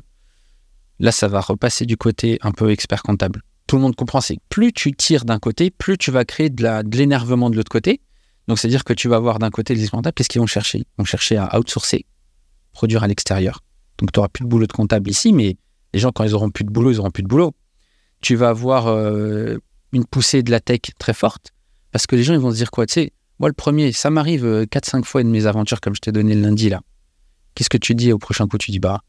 [0.98, 3.42] là, ça va repasser du côté un peu expert comptable.
[3.68, 6.50] Tout le monde comprend, c'est que plus tu tires d'un côté, plus tu vas créer
[6.50, 8.00] de l'énervement de l'autre côté.
[8.48, 10.78] Donc, c'est-à-dire que tu vas avoir d'un côté les comptables, qu'est-ce qu'ils vont chercher?
[10.78, 12.06] Ils vont chercher à outsourcer,
[12.72, 13.60] produire à l'extérieur.
[13.98, 15.56] Donc, tu n'auras plus de boulot de comptable ici, mais
[15.92, 17.54] les gens, quand ils auront plus de boulot, ils auront plus de boulot.
[18.22, 19.58] Tu vas avoir euh,
[19.92, 21.52] une poussée de la tech très forte
[21.92, 22.86] parce que les gens, ils vont se dire quoi?
[22.86, 26.00] Tu sais, moi, le premier, ça m'arrive 4-5 euh, fois de mes aventures comme je
[26.00, 26.80] t'ai donné le lundi là.
[27.54, 28.58] Qu'est-ce que tu dis au prochain coup?
[28.58, 29.00] Tu dis, bah,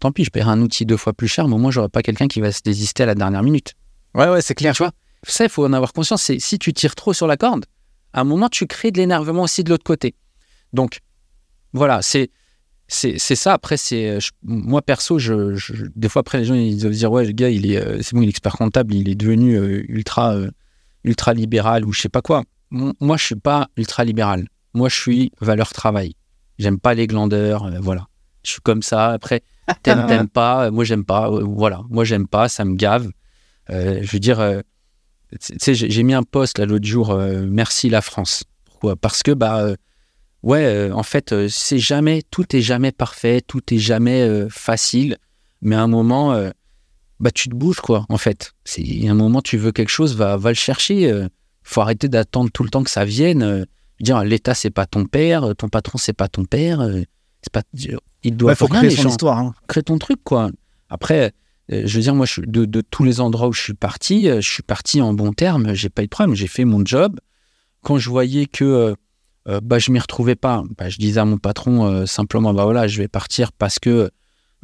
[0.00, 2.02] tant pis, je paierai un outil deux fois plus cher, mais au moins, j'aurai pas
[2.02, 3.74] quelqu'un qui va se désister à la dernière minute.
[4.18, 4.74] Ouais, ouais, c'est clair.
[4.74, 4.92] Tu vois
[5.22, 6.22] Ça, il faut en avoir conscience.
[6.22, 7.66] C'est si tu tires trop sur la corde,
[8.12, 10.16] à un moment, tu crées de l'énervement aussi de l'autre côté.
[10.72, 10.98] Donc,
[11.72, 12.30] voilà, c'est
[12.90, 13.52] c'est ça.
[13.52, 15.54] Après, c'est euh, moi perso, je,
[15.94, 18.14] des fois après les gens ils doivent dire ouais le gars il est euh, c'est
[18.14, 20.34] bon il est expert comptable, il est devenu euh, ultra
[21.04, 22.44] ultra libéral ou je sais pas quoi.
[22.70, 24.48] Moi je suis pas ultra libéral.
[24.72, 26.14] Moi je suis valeur travail.
[26.58, 28.06] J'aime pas les glandeurs, voilà.
[28.42, 29.08] Je suis comme ça.
[29.08, 29.42] Après
[29.82, 31.28] t'aimes t'aimes pas, moi j'aime pas.
[31.28, 33.10] voilà, moi j'aime pas, ça me gave.
[33.68, 34.62] Je veux dire,
[35.40, 37.16] tu sais j'ai mis un post là l'autre jour.
[37.16, 38.44] merci la France.
[38.64, 38.96] Pourquoi?
[38.96, 39.74] Parce que bah
[40.42, 44.48] ouais, euh, en fait, euh, c'est jamais, tout est jamais parfait, tout est jamais euh,
[44.50, 45.16] facile,
[45.60, 46.38] mais à un moment,
[47.20, 48.52] bah, tu te bouges, quoi, en fait.
[48.64, 51.26] C'est un moment, tu veux quelque chose, va, va le chercher.
[51.64, 53.66] faut arrêter d'attendre tout le temps que ça vienne.
[53.98, 56.88] dire, l'État, c'est pas ton père, ton patron, c'est pas ton père.
[57.42, 57.62] c'est pas,
[58.22, 59.38] il doit faut créer son histoire.
[59.38, 59.54] Hein.
[59.66, 60.52] Crée ton truc, quoi.
[60.88, 61.32] Après,
[61.68, 65.00] je veux dire, moi, de, tous les endroits où je suis parti, je suis parti
[65.00, 67.18] en bon terme, j'ai pas eu de problème, j'ai fait mon job.
[67.82, 68.96] Quand je voyais que
[69.48, 70.62] euh, bah, je m'y retrouvais pas.
[70.76, 74.10] Bah, je disais à mon patron euh, simplement, bah voilà, je vais partir parce que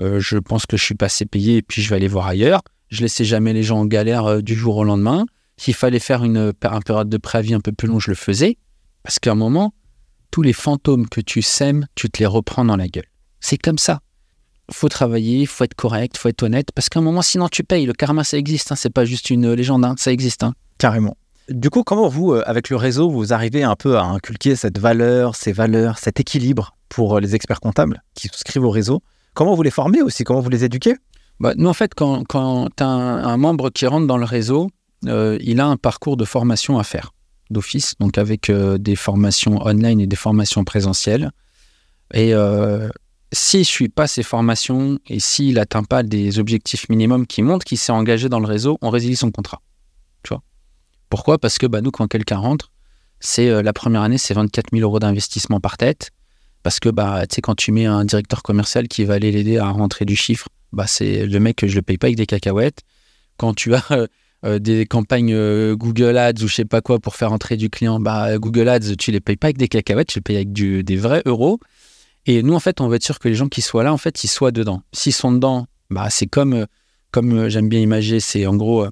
[0.00, 2.26] euh, je pense que je suis pas assez payé et puis je vais aller voir
[2.26, 2.61] ailleurs.
[2.90, 5.24] Je laissais jamais les gens en galère du jour au lendemain.
[5.57, 8.59] S'il fallait faire une, période de préavis un peu plus long, je le faisais.
[9.02, 9.72] Parce qu'à un moment,
[10.30, 13.07] tous les fantômes que tu sèmes, tu te les reprends dans la gueule.
[13.40, 14.00] C'est comme ça.
[14.70, 17.86] Faut travailler, faut être correct, faut être honnête, parce qu'à un moment, sinon tu payes.
[17.86, 18.76] Le karma, ça existe, hein.
[18.76, 19.94] c'est pas juste une légende, hein.
[19.98, 20.42] ça existe.
[20.42, 20.54] Hein.
[20.78, 21.16] Carrément.
[21.50, 24.78] Du coup, comment vous, euh, avec le réseau, vous arrivez un peu à inculquer cette
[24.78, 29.02] valeur, ces valeurs, cet équilibre pour euh, les experts comptables qui souscrivent au réseau?
[29.34, 30.24] Comment vous les formez aussi?
[30.24, 30.94] Comment vous les éduquez?
[31.40, 32.24] Bah, Nous, en fait, quand,
[32.80, 34.70] as un, membre qui rentre dans le réseau,
[35.06, 37.10] euh, il a un parcours de formation à faire
[37.50, 41.30] d'office, donc avec des formations online et des formations présentielles.
[42.14, 42.32] Et
[43.35, 47.64] s'il ne suit pas ces formations et s'il n'atteint pas des objectifs minimums qui montrent
[47.64, 49.61] qu'il s'est engagé dans le réseau, on résilie son contrat.
[51.14, 51.39] Pourquoi?
[51.39, 52.72] Parce que bah, nous, quand quelqu'un rentre,
[53.20, 56.11] c'est euh, la première année, c'est 24 000 euros d'investissement par tête.
[56.64, 60.07] Parce que bah, quand tu mets un directeur commercial qui va aller l'aider à rentrer
[60.07, 62.80] du chiffre, bah, c'est le mec que je le paye pas avec des cacahuètes.
[63.37, 64.07] Quand tu as euh,
[64.45, 68.01] euh, des campagnes Google Ads ou je sais pas quoi pour faire entrer du client,
[68.01, 70.97] bah, Google Ads, tu les payes pas avec des cacahuètes, tu les payes avec des
[70.97, 71.61] vrais euros.
[72.26, 73.98] Et nous, en fait, on veut être sûr que les gens qui soient là, en
[73.98, 74.82] fait, ils soient dedans.
[74.92, 76.66] S'ils sont dedans, bah, c'est comme,
[77.10, 78.86] comme j'aime bien imaginer, c'est en gros,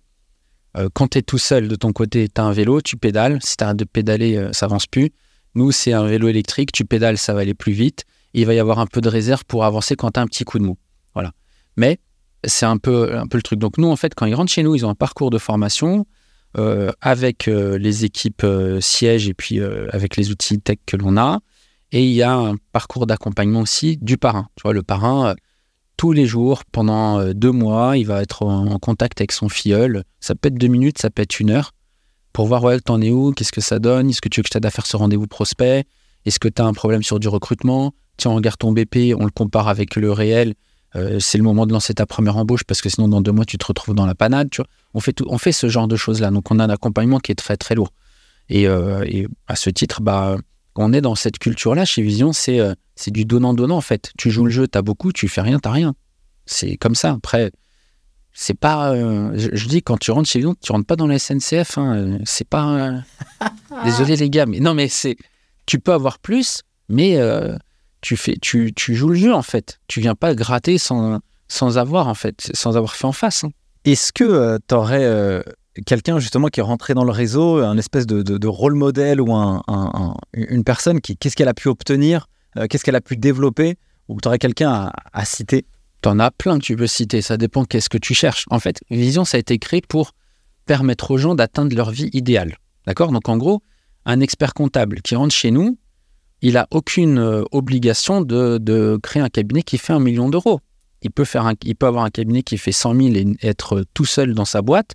[0.77, 3.39] euh, quand tu es tout seul de ton côté, tu as un vélo, tu pédales.
[3.43, 5.11] Si tu arrêtes de pédaler, euh, ça avance plus.
[5.55, 8.05] Nous, c'est un vélo électrique, tu pédales, ça va aller plus vite.
[8.35, 10.45] il va y avoir un peu de réserve pour avancer quand tu as un petit
[10.45, 10.79] coup de mou.
[11.13, 11.33] Voilà.
[11.77, 11.99] Mais
[12.45, 13.59] c'est un peu, un peu le truc.
[13.59, 16.07] Donc, nous, en fait, quand ils rentrent chez nous, ils ont un parcours de formation
[16.57, 18.47] euh, avec les équipes
[18.81, 21.41] sièges et puis avec les outils tech que l'on a.
[21.93, 24.49] Et il y a un parcours d'accompagnement aussi du parrain.
[24.57, 25.35] Tu vois, le parrain,
[25.97, 27.97] tous les jours pendant euh, deux mois.
[27.97, 30.05] Il va être en contact avec son filleul.
[30.21, 31.73] Ça peut être deux minutes, ça peut être une heure
[32.33, 34.49] pour voir ouais, t'en es où, qu'est-ce que ça donne, est-ce que tu veux que
[34.49, 35.85] je t'aide à faire ce rendez-vous prospect,
[36.25, 39.25] est-ce que tu as un problème sur du recrutement, tiens, on regarde ton BP, on
[39.25, 40.55] le compare avec le réel,
[40.97, 43.47] euh, c'est le moment de lancer ta première embauche parce que sinon dans deux mois
[43.47, 44.51] tu te retrouves dans la panade.
[44.93, 47.57] On fait, tout, ce genre de choses-là, donc on a un accompagnement qui est très
[47.57, 47.93] très lourd.
[48.51, 50.37] Euh, et à ce titre, bah,
[50.77, 54.13] on est dans cette culture-là chez Vision, c'est euh, c'est du donnant-donnant en fait.
[54.17, 55.95] Tu joues le jeu, t'as beaucoup, tu fais rien, t'as rien.
[56.47, 57.13] C'est comme ça.
[57.13, 57.53] Après,
[58.33, 58.93] c'est pas.
[58.93, 61.79] Euh, je, dis, quand tu rentres chez Vision, tu rentres pas dans la SNCF.
[61.79, 63.03] Hein, euh, c'est pas.
[63.85, 65.17] désolé les gars, mais non, mais c'est.
[65.67, 67.19] Tu peux avoir plus, mais
[68.01, 69.79] tu, fais, tu, tu, joues le jeu en fait.
[69.87, 73.45] Tu viens pas gratter sans, sans avoir en fait, sans avoir fait en face.
[73.45, 73.51] Hein.
[73.85, 75.45] Est-ce que tu aurais
[75.87, 79.35] quelqu'un justement qui est rentré dans le réseau, un espèce de, de, rôle modèle ou
[79.35, 79.63] un,
[80.35, 83.77] une personne qui, qu'est-ce qu'elle a pu obtenir, euh, qu'est-ce qu'elle a pu développer,
[84.09, 85.65] ou tu aurais quelqu'un à, citer?
[86.03, 88.45] Tu en as plein que tu peux citer, ça dépend qu'est-ce que tu cherches.
[88.51, 90.13] En fait, Vision, ça a été créé pour
[90.67, 92.57] permettre aux gens d'atteindre leur vie idéale.
[92.87, 93.13] D'accord?
[93.13, 93.63] Donc en gros,
[94.05, 95.79] un expert comptable qui rentre chez nous,
[96.43, 100.61] il a aucune euh, obligation de, de, créer un cabinet qui fait un million d'euros.
[101.03, 103.85] Il peut, faire un, il peut avoir un cabinet qui fait 100 000 et être
[103.95, 104.95] tout seul dans sa boîte,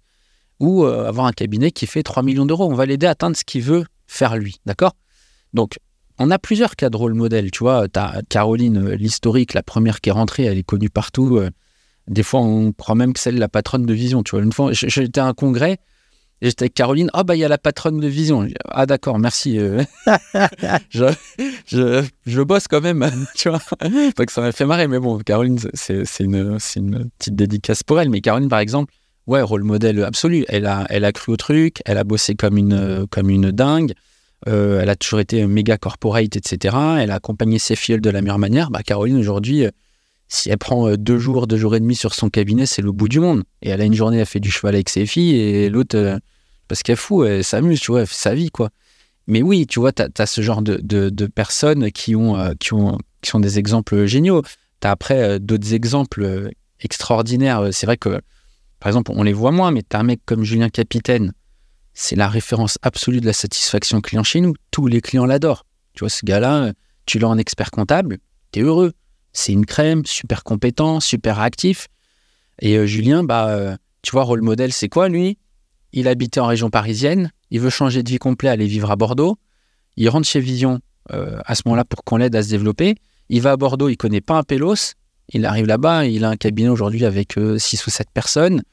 [0.59, 2.69] ou euh, avoir un cabinet qui fait 3 millions d'euros.
[2.69, 4.93] On va l'aider à atteindre ce qu'il veut faire lui, d'accord?
[5.53, 5.77] Donc,
[6.19, 7.51] on a plusieurs cas de rôle modèle.
[7.51, 10.89] Tu vois, tu as Caroline, euh, l'historique, la première qui est rentrée, elle est connue
[10.89, 11.37] partout.
[11.37, 11.49] euh,
[12.07, 14.23] Des fois, on croit même que c'est la patronne de Vision.
[14.23, 15.77] Tu vois, une fois, j'étais à un congrès,
[16.41, 17.09] j'étais avec Caroline.
[17.13, 18.47] Ah, bah, il y a la patronne de Vision.
[18.65, 19.59] Ah, d'accord, merci.
[20.89, 23.59] je, je, bosse quand même, tu vois.
[23.59, 28.09] Que ça m'a fait marrer, mais bon, Caroline, c'est une, une petite dédicace pour elle.
[28.09, 28.93] Mais Caroline, par exemple,
[29.27, 30.45] ouais, rôle modèle absolu.
[30.47, 33.93] Elle a, elle a cru au truc, elle a bossé comme une, comme une dingue.
[34.47, 36.75] Euh, elle a toujours été méga corporate, etc.
[36.99, 38.69] Elle a accompagné ses filles de la meilleure manière.
[38.69, 39.71] Bah, Caroline, aujourd'hui, euh,
[40.27, 42.91] si elle prend euh, deux jours, deux jours et demi sur son cabinet, c'est le
[42.91, 43.43] bout du monde.
[43.61, 46.19] Et elle a une journée, elle fait du cheval avec ses filles, et l'autre,
[46.67, 48.69] parce qu'elle est fou, elle s'amuse, tu vois, elle fait sa vie, quoi.
[49.25, 52.97] Mais oui, tu vois, tu as, ce genre de, de- personnes qui, ont, qui, ont,
[53.21, 54.41] qui sont des exemples géniaux.
[54.81, 57.67] Tu as après d'autres exemples extraordinaires.
[57.71, 58.21] C'est vrai que,
[58.79, 61.33] par exemple, on les voit moins, mais tu as un mec comme Julien Capitaine,
[61.93, 64.53] c'est la référence absolue de la satisfaction client chez nous.
[64.69, 65.65] Tous les clients l'adorent.
[65.93, 66.73] Tu vois, ce gars-là,
[67.07, 68.19] tu l'as en expert comptable,
[68.51, 68.93] tu es heureux.
[69.33, 71.87] C'est une crème, super compétent, super actif.
[72.59, 75.39] Et euh, Julien, bah, euh, tu vois, rôle modèle, c'est quoi lui?
[75.91, 79.37] Il habitait en région parisienne, il veut changer de vie complet, aller vivre à Bordeaux.
[79.95, 80.79] Il rentre chez Vision
[81.11, 82.95] euh, à ce moment-là pour qu'on l'aide à se développer.
[83.29, 84.93] Il va à Bordeaux, il connaît pas un pélos.
[85.29, 88.63] Il arrive là-bas, il a un cabinet aujourd'hui avec 6 ou 7 personnes.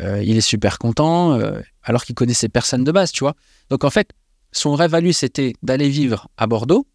[0.00, 3.34] Euh, il est super content, euh, alors qu'il connaissait personne de base, tu vois.
[3.70, 4.10] Donc en fait,
[4.52, 6.86] son rêve à lui, c'était d'aller vivre à Bordeaux.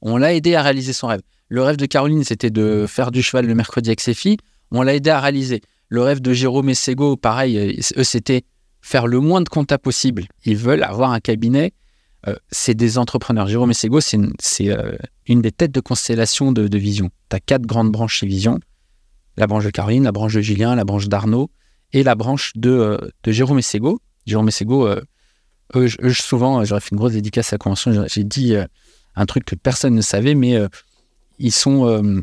[0.00, 1.22] On l'a aidé à réaliser son rêve.
[1.48, 4.38] Le rêve de Caroline, c'était de faire du cheval le mercredi avec ses filles.
[4.70, 5.60] On l'a aidé à réaliser.
[5.88, 8.42] Le rêve de Jérôme et Sego, pareil, euh, eux, c'était
[8.80, 10.24] faire le moins de compta possible.
[10.44, 11.72] Ils veulent avoir un cabinet.
[12.28, 13.48] Euh, c'est des entrepreneurs.
[13.48, 14.18] Jérôme et Sego, c'est
[14.68, 14.96] euh,
[15.26, 17.10] une des têtes de constellation de, Vision.
[17.30, 18.60] Tu as quatre grandes branches chez Vision.
[19.36, 21.50] La branche de Caroline, la branche de Julien, la branche d'Arnaud
[21.92, 24.00] et la branche de, euh, Jérôme et Sego.
[24.26, 25.00] Jérôme et Sego, euh,
[25.74, 28.06] eux, souvent, j'aurais fait une grosse dédicace à la convention.
[28.06, 28.54] j'ai- dit
[29.14, 30.58] un truc que personne ne savait, mais
[31.38, 32.22] ils sont...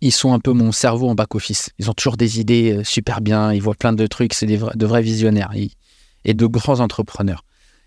[0.00, 1.70] ils sont un peu mon cerveau en back-office.
[1.80, 5.02] Ils ont toujours des idées super bien, ils voient plein de trucs, c'est de vrais
[5.02, 5.52] visionnaires
[6.24, 7.42] et de grands entrepreneurs.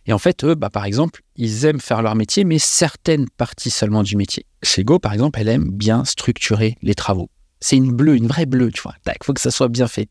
[0.06, 3.70] Et en fait, eux, bah, par exemple, ils aiment faire leur métier, mais certaines parties
[3.70, 4.45] seulement du métier.
[4.64, 7.30] Chez Go, par exemple, elle aime bien structurer les travaux.
[7.60, 8.95] C'est une bleue, une vraie bleue, tu vois.
[9.06, 10.10] Il faut que ça soit bien fait.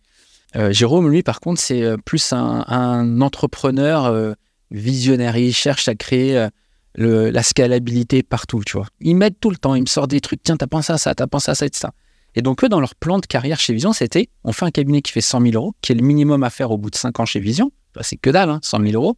[0.57, 4.32] Euh, Jérôme, lui, par contre, c'est euh, plus un, entrepreneur euh,
[4.70, 5.36] visionnaire.
[5.36, 6.49] Il cherche à créer
[6.95, 8.86] la scalabilité partout, tu vois.
[9.01, 9.74] Ils m'aident tout le temps.
[9.74, 10.43] Ils me sortent des trucs.
[10.43, 11.89] Tiens, t'as pensé à ça, t'as pensé à ça, etc.
[12.34, 15.03] Et donc, eux, dans leur plan de carrière chez Vision, c'était on fait un cabinet
[15.03, 17.18] qui fait 100 000 euros, qui est le minimum à faire au bout de 5
[17.20, 17.72] ans chez Vision.
[17.95, 19.16] Bah, c'est que dalle, hein, 100 000 euros.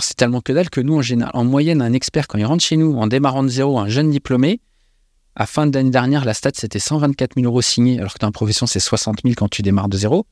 [0.00, 2.64] C'est tellement que dalle que nous, en, général, en moyenne, un expert, quand il rentre
[2.64, 4.60] chez nous, en démarrant de zéro, un jeune diplômé,
[5.36, 8.32] à fin d'année dernière, la stat, c'était 124 000 euros signés, alors que dans la
[8.32, 10.26] profession, c'est 60 000 quand tu démarres de zéro.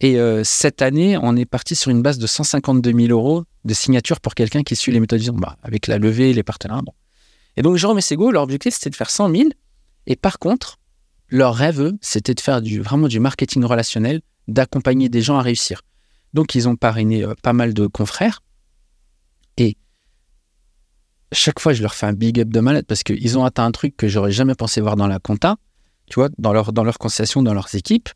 [0.00, 3.74] Et euh, cette année, on est parti sur une base de 152 000 euros de
[3.74, 6.82] signature pour quelqu'un qui suit les méthodes bah, avec la levée, les partenaires.
[7.56, 9.48] Et donc, Jérôme et Sego, leur objectif, c'était de faire 100 000.
[10.06, 10.78] Et par contre,
[11.28, 15.82] leur rêve, c'était de faire vraiment du marketing relationnel, d'accompagner des gens à réussir.
[16.34, 18.42] Donc, ils ont parrainé euh, pas mal de confrères.
[19.58, 19.76] Et
[21.32, 23.72] chaque fois, je leur fais un big up de malade parce qu'ils ont atteint un
[23.72, 25.56] truc que j'aurais jamais pensé voir dans la compta,
[26.06, 28.08] tu vois, dans leur, dans leur concession, dans leurs équipes.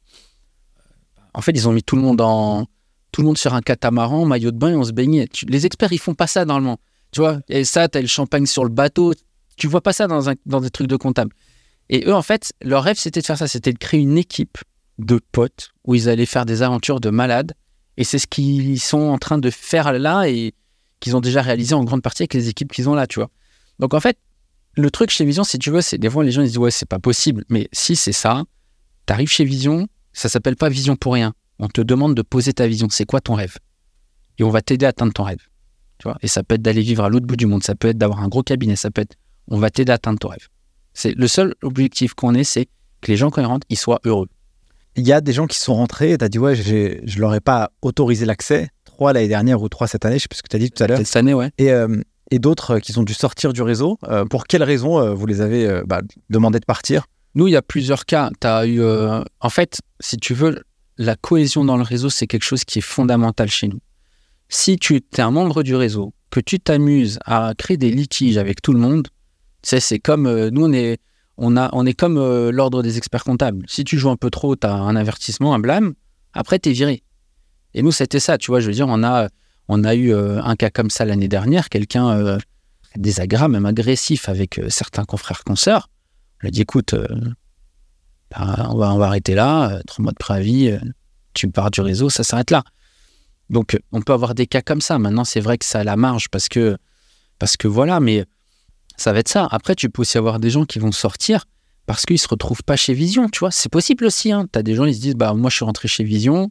[1.34, 2.66] En fait, ils ont mis tout le monde en
[3.10, 5.26] tout le monde sur un catamaran, maillot de bain et on se baignait.
[5.28, 6.78] Tu- les experts, ils font pas ça normalement.
[7.10, 9.12] Tu vois, et ça, t'as le champagne sur le bateau.
[9.56, 11.34] Tu vois pas ça dans, un, dans des trucs de comptable.
[11.90, 13.48] Et eux, en fait, leur rêve, c'était de faire ça.
[13.48, 14.56] C'était de créer une équipe
[14.98, 17.52] de potes où ils allaient faire des aventures de malades.
[17.98, 20.54] Et c'est ce qu'ils sont en train de faire là et
[21.02, 23.20] qu'ils ont déjà réalisé en grande partie avec les équipes qu'ils ont là, tu.
[23.78, 24.16] Donc en fait,
[24.74, 26.88] le truc chez Vision, si tu veux, c'est des fois les gens disent ouais, c'est
[26.88, 27.44] pas possible.
[27.50, 28.44] Mais si c'est ça,
[29.04, 31.34] t'arrives chez Vision, ça s'appelle pas Vision pour rien.
[31.58, 32.88] On te demande de poser ta vision.
[32.90, 33.58] C'est quoi ton rêve?
[34.38, 35.38] Et on va t'aider à atteindre ton rêve.
[36.22, 37.62] Et ça peut être d'aller vivre à l'autre bout du monde.
[37.62, 38.74] Ça peut être d'avoir un gros cabinet.
[38.74, 39.16] Ça peut être
[39.48, 40.48] on va t'aider à atteindre ton rêve.
[40.94, 42.66] C'est le seul objectif qu'on ait, c'est
[43.00, 44.28] que les gens quand ils rentrent, ils soient heureux.
[44.96, 47.34] Il y a des gens qui sont rentrés et tu as dit, ouais, je leur
[47.34, 48.68] ai pas autorisé l'accès.
[48.84, 50.70] Trois l'année dernière ou trois cette année, je sais plus ce que tu as dit
[50.70, 50.98] tout à l'heure.
[50.98, 51.50] Cette année, ouais.
[51.58, 53.98] Et, euh, et d'autres euh, qui ont dû sortir du réseau.
[54.04, 57.06] Euh, pour quelles raisons vous les avez bah, demandé de partir?
[57.34, 58.30] Nous, il y a plusieurs cas.
[58.42, 60.62] As eu, en fait, si tu veux,
[60.98, 63.80] la cohésion dans le réseau, c'est quelque chose qui est fondamental chez nous.
[64.48, 68.60] Si tu es un membre du réseau, que tu t'amuses à créer des litiges avec
[68.60, 69.08] tout le monde,
[69.62, 70.98] c'est comme euh, nous, on est,
[71.38, 73.64] on est comme euh, l'ordre des experts comptables.
[73.68, 75.94] Si tu joues un peu trop, tu as un avertissement, un blâme,
[76.34, 77.02] après, tu es viré.
[77.74, 79.28] Et nous, c'était ça, tu vois, je veux dire, on a,
[79.68, 82.38] on a eu euh, un cas comme ça l'année dernière, quelqu'un euh,
[82.96, 85.88] désagréable, même agressif avec certains confrères consoeurs.
[86.42, 86.94] On a dit, écoute,
[88.30, 90.78] bah, on, va, arrêter là, trois mois de préavis,
[91.32, 92.64] tu pars du réseau, ça s'arrête là.
[93.48, 94.98] Donc, on peut avoir des cas comme ça.
[94.98, 96.76] Maintenant, c'est vrai que ça a la marge parce que,
[97.38, 98.24] parce que voilà, mais
[99.02, 99.48] ça va être ça.
[99.50, 101.44] Après, tu peux aussi avoir des gens qui vont sortir
[101.86, 103.50] parce qu'ils se retrouvent pas chez Vision, tu vois.
[103.50, 104.30] C'est possible aussi.
[104.30, 104.46] Hein.
[104.52, 106.50] Tu as des gens, ils se disent, bah, moi, je suis rentré chez Vision.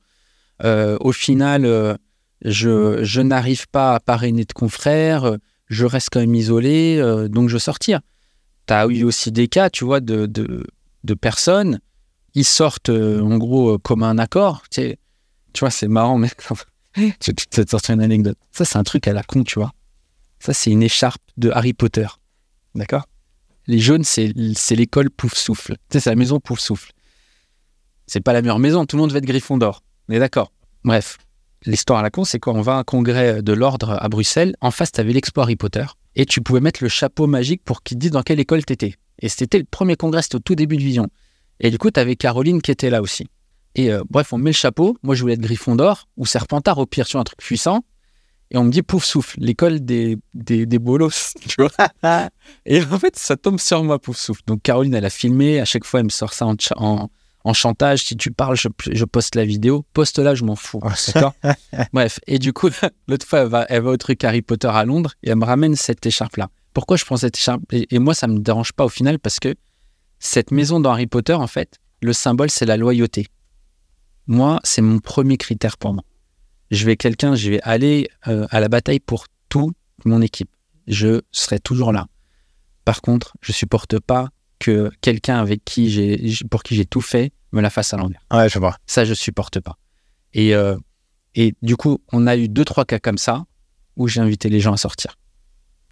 [0.63, 1.95] Euh, au final, euh,
[2.43, 5.23] je, n'arrive pas à parrainer de confrères.
[5.23, 5.37] euh,
[5.67, 8.01] Je reste quand même isolé, donc je veux sortir.
[8.67, 10.67] Tu as eu aussi des cas, tu vois, de, de,
[11.05, 11.79] de personnes.
[12.33, 14.63] Ils sortent, en gros, comme un accord.
[14.69, 14.97] Tu,
[15.53, 16.29] tu vois, c'est marrant, mais
[16.97, 18.37] je vais te sortir une anecdote.
[18.51, 19.71] Ça, c'est un truc à la con, tu vois.
[20.39, 22.07] Ça, c'est une écharpe de Harry Potter.
[22.75, 23.05] D'accord?
[23.67, 24.33] Les jaunes, c'est
[24.71, 25.73] l'école Pouf Souffle.
[25.73, 26.91] Tu sais, c'est la maison Pouf Souffle.
[28.07, 29.83] C'est pas la meilleure maison, tout le monde va être Gryffondor.
[30.09, 30.51] On est d'accord?
[30.83, 31.17] Bref,
[31.65, 34.55] l'histoire à la con, c'est quoi On va à un congrès de l'ordre à Bruxelles.
[34.61, 35.85] En face, tu avais l'expo Harry Potter.
[36.15, 38.95] Et tu pouvais mettre le chapeau magique pour qu'il te dise dans quelle école t'étais.
[39.19, 41.07] Et c'était le premier congrès, c'était au tout début de Vision.
[41.59, 43.27] Et du coup, tu Caroline qui était là aussi.
[43.75, 44.97] Et euh, bref, on met le chapeau.
[45.03, 47.85] Moi, je voulais être Gryffondor ou Serpentard, au pire, vois, un truc puissant.
[48.51, 52.21] Et on me dit Pouf Souffle, l'école des, des, des bolos, tu vois.
[52.65, 54.41] et en fait, ça tombe sur moi, Pouf Souffle.
[54.45, 55.61] Donc, Caroline, elle a filmé.
[55.61, 57.09] À chaque fois, elle me sort ça en, en,
[57.45, 58.03] en chantage.
[58.03, 59.85] Si tu parles, je, je poste la vidéo.
[59.93, 60.81] Poste-la, je m'en fous.
[61.13, 61.33] D'accord
[61.93, 62.19] Bref.
[62.27, 62.69] Et du coup,
[63.07, 65.45] l'autre fois, elle va, elle va au truc Harry Potter à Londres et elle me
[65.45, 66.49] ramène cette écharpe-là.
[66.73, 67.61] Pourquoi je prends cette écharpe?
[67.71, 69.55] Et, et moi, ça me dérange pas au final parce que
[70.19, 73.27] cette maison dans Harry Potter, en fait, le symbole, c'est la loyauté.
[74.27, 76.03] Moi, c'est mon premier critère pour moi.
[76.71, 80.49] Je vais quelqu'un, je vais aller euh, à la bataille pour toute mon équipe.
[80.87, 82.07] Je serai toujours là.
[82.85, 86.19] Par contre, je supporte pas que quelqu'un avec qui j'ai,
[86.49, 88.21] pour qui j'ai tout fait me la fasse à l'envers.
[88.31, 88.77] Ouais, je vois.
[88.87, 89.77] Ça, je supporte pas.
[90.33, 90.77] Et, euh,
[91.35, 93.43] et du coup, on a eu deux, trois cas comme ça
[93.97, 95.17] où j'ai invité les gens à sortir.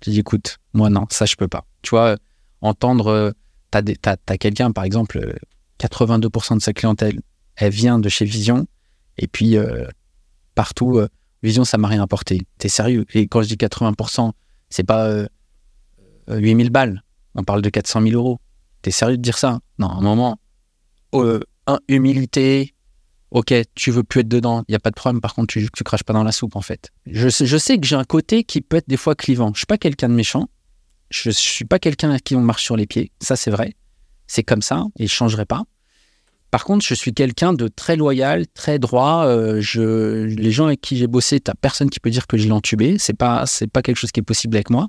[0.03, 1.65] J'ai dit, écoute, moi, non, ça, je peux pas.
[1.81, 2.15] Tu vois, euh,
[2.61, 3.31] entendre, euh,
[3.69, 5.33] t'as, des- t'as, t'as quelqu'un, par exemple, euh,
[5.77, 7.19] 82% de sa clientèle,
[7.57, 8.65] elle vient de chez Vision,
[9.17, 9.85] et puis euh,
[10.59, 11.07] partout, euh,
[11.41, 12.41] Vision, ça m'a rien apporté.
[12.57, 13.05] T'es sérieux?
[13.13, 14.33] Et quand je dis 80%,
[14.69, 15.25] c'est pas euh,
[16.29, 17.01] euh, 8000 balles,
[17.33, 18.41] on parle de 400 000 euros.
[18.81, 19.59] T'es sérieux de dire ça?
[19.77, 20.37] Non, à un moment,
[21.13, 21.39] euh,
[21.87, 22.75] humilité,
[23.31, 25.69] ok, tu veux plus être dedans, il n'y a pas de problème, par contre, tu,
[25.73, 26.89] tu craches pas dans la soupe, en fait.
[27.05, 29.53] Je sais, je sais que j'ai un côté qui peut être des fois clivant.
[29.53, 30.49] Je suis pas quelqu'un de méchant,
[31.09, 33.77] je, je suis pas quelqu'un à qui on marche sur les pieds, ça c'est vrai.
[34.27, 35.63] C'est comme ça, et je changerai pas.
[36.51, 39.25] Par contre, je suis quelqu'un de très loyal, très droit.
[39.27, 42.45] euh, je, les gens avec qui j'ai bossé, t'as personne qui peut dire que je
[42.45, 42.97] l'ai entubé.
[42.97, 44.87] C'est pas, c'est pas quelque chose qui est possible avec moi.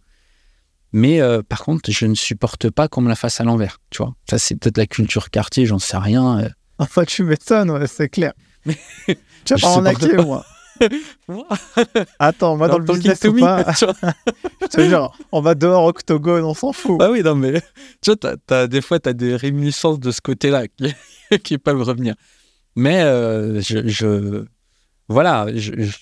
[0.93, 3.79] Mais euh, par contre, je ne supporte pas qu'on me la fasse à l'envers.
[3.91, 6.41] Tu vois, ça c'est peut-être la culture quartier, j'en sais rien.
[6.41, 6.49] euh.
[6.79, 8.33] Enfin, tu m'étonnes, ouais, c'est clair.
[8.65, 8.79] Mais-
[9.45, 10.23] tu pas en pas.
[10.25, 10.45] moi.
[12.19, 13.95] Attends, moi, dans, le Dans business Kick to ou Me, pas, tu vois.
[14.63, 16.99] je te jure, on va dehors octogone, on s'en fout.
[17.01, 17.61] Ah oui, non, mais
[18.03, 20.95] tu vois, t'as- des fois, tu as des réminiscences de ce côté-là qui,
[21.45, 22.15] qui peuvent revenir.
[22.77, 24.45] Mais euh, je, je-
[25.09, 25.93] Voilà, je, je,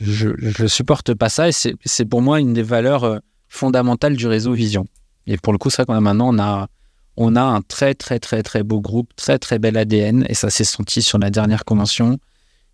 [0.00, 3.18] je, je supporte pas ça et c'est pour moi une des valeurs euh,
[3.48, 4.86] fondamentales du réseau Vision.
[5.26, 6.68] Et pour le coup, c'est vrai qu'on a maintenant, on a,
[7.16, 10.50] on a un très, très, très, très beau groupe, très, très bel ADN et ça
[10.50, 12.18] s'est senti sur la dernière convention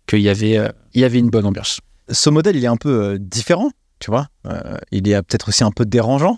[0.07, 1.79] qu'il y avait, euh, il y avait une bonne ambiance.
[2.09, 4.27] Ce modèle, il est un peu euh, différent, tu vois.
[4.47, 6.37] Euh, il est peut-être aussi un peu dérangeant.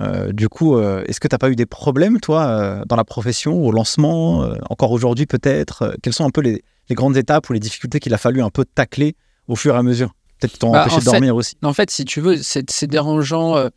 [0.00, 2.96] Euh, du coup, euh, est-ce que tu n'as pas eu des problèmes, toi, euh, dans
[2.96, 6.94] la profession, au lancement, euh, encore aujourd'hui peut-être Euh, Quelles sont un peu les, les
[6.96, 9.14] grandes étapes ou les difficultés qu'il a fallu un peu tacler
[9.46, 10.12] au fur et à mesure?
[10.40, 11.54] Peut-être qu'ils t'ont Bah, de dormir aussi.
[11.62, 13.56] En fait, si tu veux, c'est c'est dérangeant.
[13.56, 13.68] euh,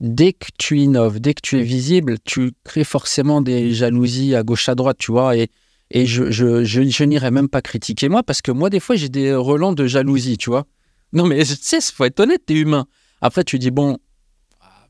[0.00, 4.42] dès que tu innoves, dès que tu es visible, tu crées forcément des jalousies à
[4.42, 5.36] gauche, à droite, tu vois.
[5.36, 5.48] Et,
[5.90, 8.96] et je, je, je, je n'irai même pas critiquer moi, parce que moi, des fois,
[8.96, 10.66] j'ai des relents de jalousie, tu vois.
[11.12, 12.86] Non, mais tu sais, faut être honnête, t'es humain.
[13.22, 13.96] Après, tu dis, bon,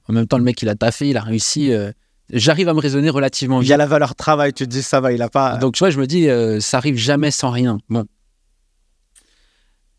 [0.09, 1.73] en même temps, le mec, il a taffé, il a réussi.
[1.73, 1.93] euh,
[2.31, 3.71] J'arrive à me raisonner relativement Il vite.
[3.71, 5.57] y a la valeur travail, tu te dis ça va, il a pas.
[5.57, 7.79] Donc, tu vois, je me dis, euh, ça arrive jamais sans rien.
[7.89, 8.05] Bon.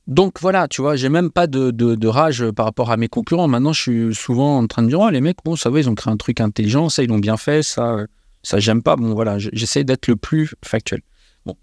[0.08, 3.08] Donc, voilà, tu vois, j'ai même pas de, de- de rage par rapport à mes
[3.08, 3.48] concurrents.
[3.48, 5.90] Maintenant, je suis souvent en train de dire, oh, les mecs, bon, ça va, ils
[5.90, 8.08] ont créé un truc intelligent, ça, ils l'ont bien fait, ça, euh,
[8.44, 8.96] ça, j'aime pas.
[8.96, 11.02] Bon, voilà, j'essaie d'être le plus factuel.
[11.46, 11.56] Bon.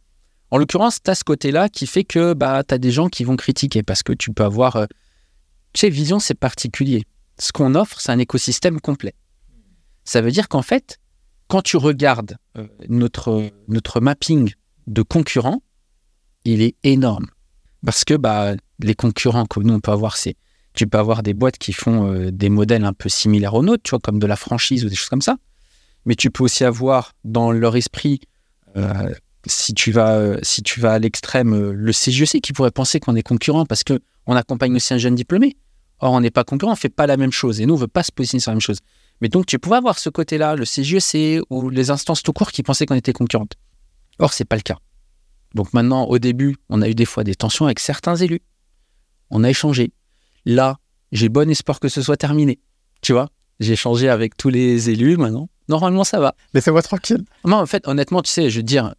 [0.51, 3.25] En l'occurrence, tu as ce côté-là qui fait que bah, tu as des gens qui
[3.25, 4.77] vont critiquer parce que tu peux avoir.
[4.77, 4.87] euh,
[5.73, 7.05] Tu sais, Vision, c'est particulier.
[7.39, 9.15] Ce qu'on offre, c'est un écosystème complet.
[10.05, 10.99] Ça veut dire qu'en fait,
[11.49, 14.53] quand tu regardes euh, notre, notre mapping
[14.87, 15.63] de concurrents,
[16.45, 17.27] il est énorme.
[17.85, 20.37] Parce que bah, les concurrents que nous, on peut avoir, c'est.
[20.75, 23.83] Tu peux avoir des boîtes qui font euh, des modèles un peu similaires aux nôtres,
[23.83, 25.37] tu vois, comme de la franchise ou des choses comme ça.
[26.07, 28.21] Mais tu peux aussi avoir dans leur esprit,
[28.77, 29.13] euh,
[29.45, 33.01] si, tu vas, euh, si tu vas à l'extrême, euh, le CGEC qui pourrait penser
[33.01, 35.57] qu'on est concurrent parce que on accompagne aussi un jeune diplômé.
[35.99, 37.61] Or, on n'est pas concurrent, on ne fait pas la même chose.
[37.61, 38.79] Et nous, on ne veut pas se positionner sur la même chose.
[39.21, 42.63] Mais donc, tu pouvais avoir ce côté-là, le CGEC ou les instances tout court qui
[42.63, 43.55] pensaient qu'on était concurrente.
[44.19, 44.79] Or, c'est pas le cas.
[45.55, 48.43] Donc maintenant, au début, on a eu des fois des tensions avec certains élus.
[49.31, 49.93] On a échangé.
[50.45, 50.79] Là,
[51.13, 52.61] j'ai bon espoir que ce soit terminé.
[53.01, 55.49] Tu vois, j'ai échangé avec tous les élus maintenant.
[55.69, 56.35] Normalement, ça va.
[56.55, 57.25] Laissez-moi tranquille.
[57.45, 58.95] Moi, en fait, honnêtement, tu sais, je veux dire,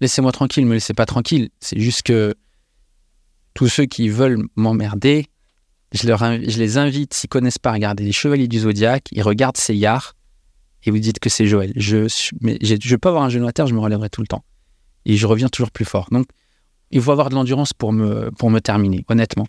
[0.00, 1.50] laissez-moi tranquille, me laissez pas tranquille.
[1.60, 2.34] C'est juste que
[3.54, 5.26] tous ceux qui veulent m'emmerder,
[5.92, 9.08] je, leur, inv- je les invite, s'ils connaissent pas, à regarder les Chevaliers du Zodiaque,
[9.12, 10.14] ils regardent Seyar
[10.84, 11.72] et vous dites que c'est Joël.
[11.76, 12.06] Je,
[12.40, 14.44] mais je peux avoir un genou à terre, je me relèverai tout le temps.
[15.06, 16.08] Et je reviens toujours plus fort.
[16.12, 16.26] Donc,
[16.90, 19.46] il faut avoir de l'endurance pour me, pour me terminer, honnêtement.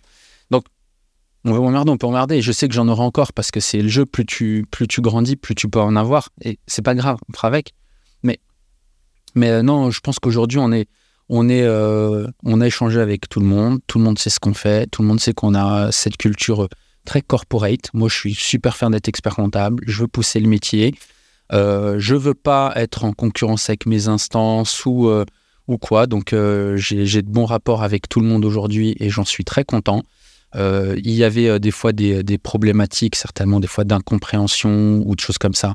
[1.44, 2.36] On veut m'emmerder, on peut emmerder.
[2.36, 4.66] Et je sais que j'en aurai encore parce que c'est le jeu, plus tu,
[4.98, 6.28] grandis, plus tu peux en avoir.
[6.42, 7.72] Et c'est pas grave, on fera avec.
[9.34, 13.78] Mais, euh, non, je pense qu'aujourd'hui, euh, on a échangé avec tout le monde.
[13.86, 14.90] Tout le monde sait ce qu'on fait.
[14.90, 16.68] Tout le monde sait qu'on a cette culture
[17.04, 17.90] très corporate.
[17.94, 19.82] Moi, je suis super fan d'être expert comptable.
[19.86, 20.94] Je veux pousser le métier.
[21.52, 25.24] Euh, je veux pas être en concurrence avec mes instances ou, euh,
[25.68, 26.06] ou quoi.
[26.06, 26.34] Donc,
[26.76, 30.02] j'ai de bons rapports avec tout le monde aujourd'hui et j'en suis très content.
[30.56, 35.20] Euh, il y avait euh, des fois des, problématiques, certainement des fois d'incompréhension ou de
[35.20, 35.74] choses comme ça.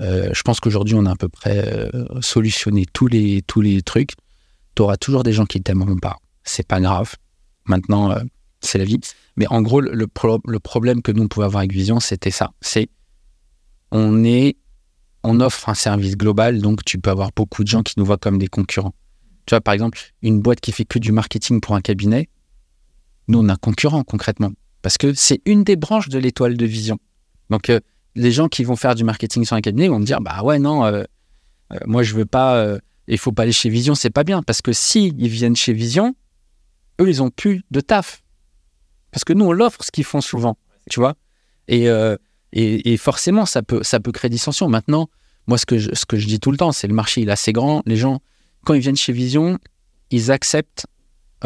[0.00, 1.90] Euh, je pense qu'aujourd'hui, on a à peu près
[2.20, 4.12] solutionné tous les, tous les trucs.
[4.74, 6.16] Tu auras toujours des gens qui t'aimeront pas.
[6.44, 7.14] C'est pas grave.
[7.64, 8.14] Maintenant,
[8.60, 9.00] c'est la vie.
[9.36, 12.52] Mais en gros, le problème que nous on pouvait avoir avec Vision, c'était ça.
[12.60, 12.88] C'est
[13.90, 14.56] on est,
[15.22, 18.18] on offre un service global, donc tu peux avoir beaucoup de gens qui nous voient
[18.18, 18.94] comme des concurrents.
[19.46, 22.28] Tu vois, par exemple, une boîte qui fait que du marketing pour un cabinet,
[23.28, 24.52] nous, on a un concurrent concrètement.
[24.82, 26.98] Parce que c'est une des branches de l'étoile de vision.
[27.50, 27.80] Donc, euh,
[28.14, 30.58] les gens qui vont faire du marketing sur un cabinet vont me dire Bah ouais,
[30.58, 31.02] non, euh,
[31.72, 34.42] euh, moi, je veux pas, il faut pas aller chez Vision, c'est pas bien.
[34.42, 36.14] Parce que si ils viennent chez Vision,
[37.00, 38.22] eux, ils ont plus de taf.
[39.10, 40.56] Parce que nous, on l'offre ce qu'ils font souvent,
[40.90, 41.14] tu vois.
[41.68, 41.86] Et,
[42.52, 44.68] et, et forcément, ça peut, ça peut créer dissension.
[44.68, 45.08] Maintenant,
[45.46, 47.28] moi, ce que je, ce que je dis tout le temps, c'est le marché, il
[47.28, 47.82] est assez grand.
[47.86, 48.20] Les gens,
[48.64, 49.58] quand ils viennent chez Vision,
[50.10, 50.86] ils acceptent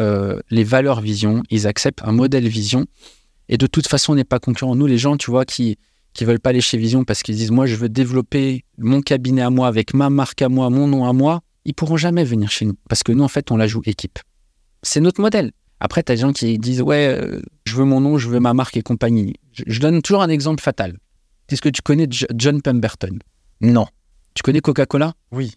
[0.01, 2.87] euh, les valeurs Vision, ils acceptent un modèle Vision.
[3.49, 4.75] Et de toute façon, on n'est pas concurrent.
[4.75, 5.77] Nous, les gens, tu vois, qui
[6.13, 9.43] qui veulent pas aller chez Vision parce qu'ils disent moi, je veux développer mon cabinet
[9.43, 12.51] à moi avec ma marque à moi, mon nom à moi, ils pourront jamais venir
[12.51, 14.19] chez nous parce que nous, en fait, on la joue équipe.
[14.83, 15.53] C'est notre modèle.
[15.79, 18.41] Après, tu as des gens qui disent ouais, euh, je veux mon nom, je veux
[18.41, 19.35] ma marque et compagnie.
[19.53, 20.99] Je, donne toujours un exemple fatal.
[21.49, 23.19] Est-ce que tu connais Jo- John Pemberton?
[23.61, 23.87] Non.
[24.35, 25.15] Tu connais Coca-Cola?
[25.33, 25.53] Oui.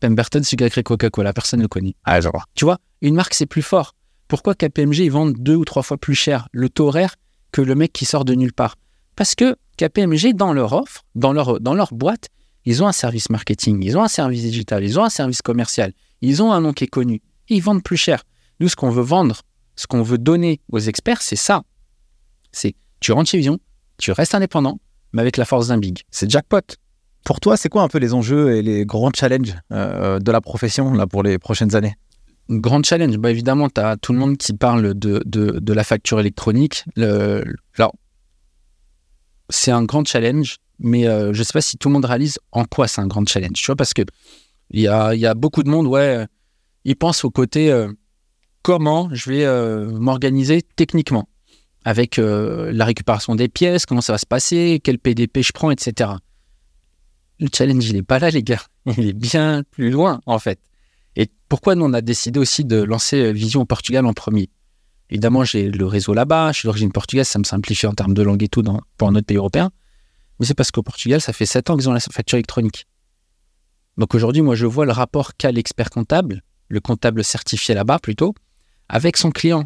[0.00, 1.32] Pemberton, a créé Coca-Cola.
[1.32, 1.94] Personne ne le connaît.
[2.04, 2.44] Ah, je vois.
[2.54, 3.94] Tu vois, une marque, c'est plus fort.
[4.28, 7.16] Pourquoi KPMG, ils vendent deux ou trois fois plus cher le taux horaire
[7.52, 8.76] que le mec qui sort de nulle part?
[9.14, 12.28] Parce que KPMG, dans leur offre, dans leur, dans leur boîte,
[12.64, 15.92] ils ont un service marketing, ils ont un service digital, ils ont un service commercial,
[16.20, 17.22] ils ont un nom qui est connu.
[17.48, 18.24] Et ils vendent plus cher.
[18.58, 19.42] Nous, ce qu'on veut vendre,
[19.76, 21.62] ce qu'on veut donner aux experts, c'est ça.
[22.50, 23.58] C'est tu rentres chez Vision,
[23.98, 24.80] tu restes indépendant,
[25.12, 26.00] mais avec la force d'un big.
[26.10, 26.62] C'est jackpot.
[27.26, 30.40] Pour toi, c'est quoi un peu les enjeux et les grands challenges euh, de la
[30.40, 31.94] profession là, pour les prochaines années?
[32.48, 36.20] Grand challenge, bah évidemment, tu as tout le monde qui parle de, de, la facture
[36.20, 36.84] électronique.
[36.94, 37.42] Le,
[37.76, 37.92] alors,
[39.50, 42.38] c'est un grand challenge, mais euh, je ne sais pas si tout le monde réalise
[42.52, 43.54] en quoi c'est un grand challenge.
[43.54, 44.02] Tu vois, parce que
[44.70, 46.26] il y a, y a beaucoup de monde, ouais, euh,
[46.84, 47.92] ils pensent au côté euh,
[48.62, 51.28] comment je vais euh, m'organiser techniquement
[51.84, 55.72] avec euh, la récupération des pièces, comment ça va se passer, quel PDP je prends,
[55.72, 56.10] etc.
[57.38, 58.62] Le challenge, il n'est pas là, les gars.
[58.96, 60.58] Il est bien plus loin, en fait.
[61.16, 64.50] Et pourquoi nous, on a décidé aussi de lancer euh, Vision au Portugal en premier?
[65.10, 68.22] Évidemment, j'ai le réseau là-bas, je suis d'origine portugaise, ça me simplifie en termes de
[68.22, 68.62] langue et tout
[68.96, 69.70] pour un autre pays européen.
[70.38, 72.86] Mais c'est parce qu'au Portugal, ça fait 7 ans qu'ils ont la facture électronique.
[73.96, 78.34] Donc aujourd'hui, moi, je vois le rapport qu'a l'expert comptable, le comptable certifié là-bas plutôt,
[78.88, 79.64] avec son client.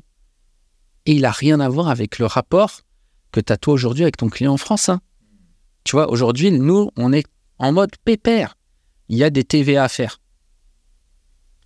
[1.07, 2.83] Et il n'a rien à voir avec le rapport
[3.33, 4.89] que tu as toi aujourd'hui avec ton client en France.
[4.89, 5.01] hein.
[5.85, 7.25] Tu vois, aujourd'hui, nous, on est
[7.61, 8.57] en mode pépère.
[9.09, 10.21] Il y a des TVA à faire.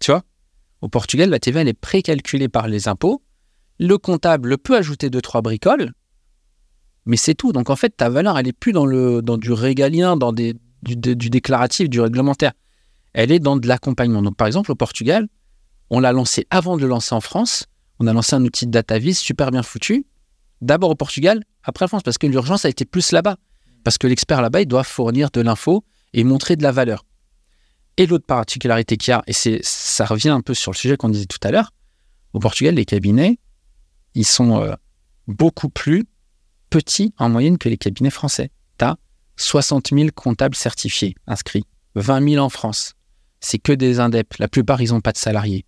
[0.00, 0.22] Tu vois?
[0.82, 3.22] Au Portugal, la TVA, elle est précalculée par les impôts.
[3.78, 5.92] Le comptable peut ajouter deux, trois bricoles,
[7.06, 7.52] mais c'est tout.
[7.52, 11.88] Donc en fait, ta valeur, elle n'est plus dans, le, du régalien, dans du déclaratif,
[11.88, 12.52] du réglementaire.
[13.12, 14.22] Elle est dans de l'accompagnement.
[14.22, 15.28] Donc par exemple, au Portugal,
[15.90, 17.66] on l'a lancé avant de le lancer en France.
[18.00, 20.06] On a lancé un outil de DataVis super bien foutu.
[20.60, 23.36] D'abord au Portugal, après en France, parce que l'urgence a été plus là-bas.
[23.84, 27.04] Parce que l'expert là-bas, il doit fournir de l'info et montrer de la valeur.
[27.96, 31.10] Et l'autre particularité qu'il y a, et ça revient un peu sur le sujet qu'on
[31.10, 31.70] disait tout à l'heure,
[32.32, 33.38] au Portugal, les cabinets,
[34.14, 34.74] ils sont euh,
[35.28, 36.04] beaucoup plus
[36.70, 38.50] petits en moyenne que les cabinets français.
[38.78, 38.96] Tu as
[39.36, 41.64] 60 000 comptables certifiés inscrits,
[41.94, 42.94] 20 000 en France.
[43.40, 44.38] C'est que des indeps.
[44.38, 45.64] La plupart, ils n'ont pas de salariés.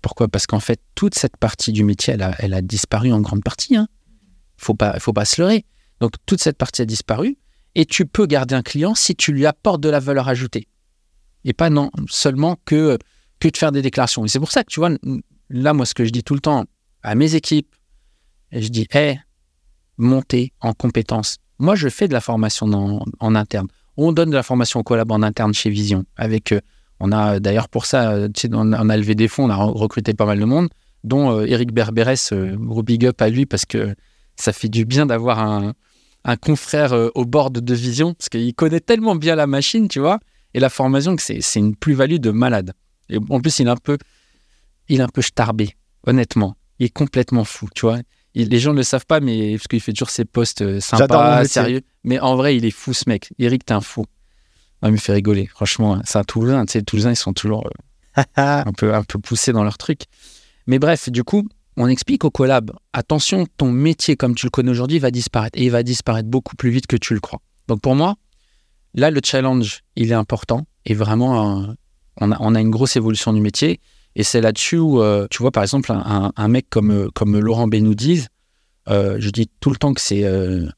[0.00, 0.28] Pourquoi?
[0.28, 3.74] Parce qu'en fait, toute cette partie du métier, elle a, disparu en grande partie.
[3.74, 3.88] Il hein.
[4.78, 5.66] pas, faut pas se leurrer.
[6.00, 7.36] Donc, toute cette partie a disparu
[7.74, 10.66] et tu peux garder un client si tu lui apportes de la valeur ajoutée.
[11.44, 12.98] et pas non seulement que,
[13.38, 14.24] que de faire des déclarations.
[14.24, 14.90] Et c'est pour ça que tu vois,
[15.48, 16.64] là, moi, ce que je dis tout le temps
[17.02, 17.74] à mes équipes,
[18.52, 19.18] je dis, hé,
[19.96, 21.38] montez en compétences.
[21.58, 22.66] Moi, je fais de la formation
[23.20, 23.68] en interne.
[23.96, 26.04] On donne de la formation au collab en interne chez Vision.
[26.16, 26.60] Avec, euh,
[27.00, 30.26] on a d'ailleurs pour ça, sais, on, a levé des fonds, on a recruté pas
[30.26, 30.68] mal de monde,
[31.04, 32.16] dont euh, Eric Berberes,
[32.54, 33.94] gros big up à lui parce que
[34.36, 35.74] ça fait du bien d'avoir un,
[36.24, 40.20] un confrère au bord de Vision parce qu'il connaît tellement bien la machine, tu vois,
[40.54, 42.72] et la formation que c'est une plus-value de malade.
[43.08, 43.98] Et en plus, il est un peu,
[44.88, 46.56] il est un peu starbé, honnêtement.
[46.78, 47.98] Il est complètement fou, tu vois.
[48.34, 51.44] les gens ne le savent pas, mais parce qu'il fait toujours ses posts euh, sympas,
[51.44, 51.82] sérieux.
[52.04, 53.32] Mais en vrai, il est fou, ce mec.
[53.38, 54.06] Eric, t'es un fou.
[54.82, 55.46] il me fait rigoler.
[55.46, 56.64] Franchement, c'est un Toulousain.
[56.64, 57.66] Tu sais, les Toulousains, ils sont toujours
[58.16, 60.02] euh, un, peu, un peu poussés dans leur truc.
[60.66, 61.46] Mais bref, du coup,
[61.76, 65.58] on explique au collab attention, ton métier comme tu le connais aujourd'hui va disparaître.
[65.58, 67.40] Et il va disparaître beaucoup plus vite que tu le crois.
[67.68, 68.16] Donc pour moi,
[68.94, 70.66] là, le challenge, il est important.
[70.86, 71.72] Et vraiment, euh,
[72.20, 73.80] on, a, une grosse évolution du métier.
[74.16, 77.68] Et c'est là-dessus où, euh, tu vois, par exemple, un, mec comme, euh, comme Laurent
[77.68, 78.28] Benoudiz,
[78.88, 80.24] euh, je dis tout le temps que c'est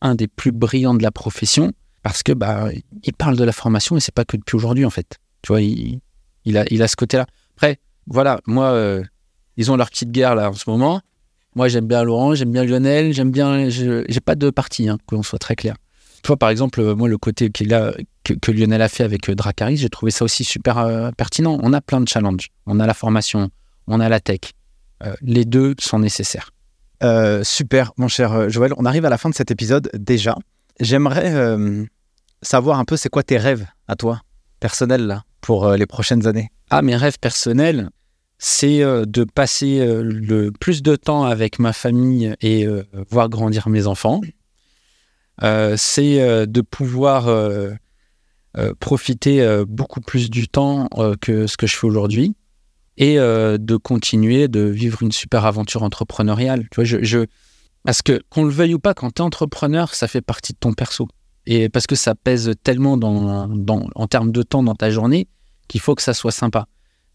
[0.01, 1.72] un des plus brillants de la profession
[2.03, 2.68] parce que bah,
[3.05, 5.18] il parle de la formation et c'est pas que depuis aujourd'hui, en fait.
[5.43, 6.01] Tu vois, il,
[6.45, 7.26] il, a, il a ce côté-là.
[7.57, 9.03] Après, voilà, moi,
[9.57, 11.01] ils ont leur petite guerre là en ce moment.
[11.55, 13.69] Moi, j'aime bien Laurent, j'aime bien Lionel, j'aime bien.
[13.69, 15.77] J'ai pas de parti, hein, que l'on soit très clair.
[16.23, 17.93] Tu vois, par exemple, moi, le côté a,
[18.25, 21.59] que, Lionel a fait avec euh, Dracaris, j'ai trouvé ça aussi super euh, pertinent.
[21.63, 22.49] On a plein de challenges.
[22.67, 23.51] On a la formation,
[23.89, 24.41] on a la tech.
[25.03, 26.51] Euh, les deux sont nécessaires.
[27.43, 28.73] super, mon cher Joël.
[28.77, 30.37] On arrive à la fin de cet épisode déjà.
[30.79, 31.35] J'aimerais
[32.41, 34.21] savoir un peu c'est quoi tes rêves à toi,
[34.61, 36.51] personnels, là, pour les prochaines années.
[36.71, 37.91] Ah, mes rêves personnels,
[38.45, 42.66] c'est de passer le plus de temps avec ma famille et
[43.09, 44.20] voir grandir mes enfants.
[45.40, 47.28] c'est de pouvoir
[48.59, 52.36] euh, profiter euh, beaucoup plus du temps euh, que ce que je fais aujourd'hui
[52.99, 56.68] et de continuer de vivre une super aventure entrepreneuriale.
[57.84, 60.59] Parce que qu'on le veuille ou pas, quand tu es entrepreneur, ça fait partie de
[60.59, 61.09] ton perso.
[61.47, 65.26] Et parce que ça pèse tellement dans, dans, en termes de temps dans ta journée
[65.68, 66.68] qu'il faut que ça soit sympa.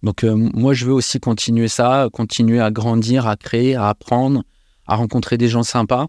[0.04, 4.43] Donc moi, je veux aussi continuer ça, continuer à grandir, à créer, à apprendre,
[4.86, 6.08] à rencontrer des gens sympas.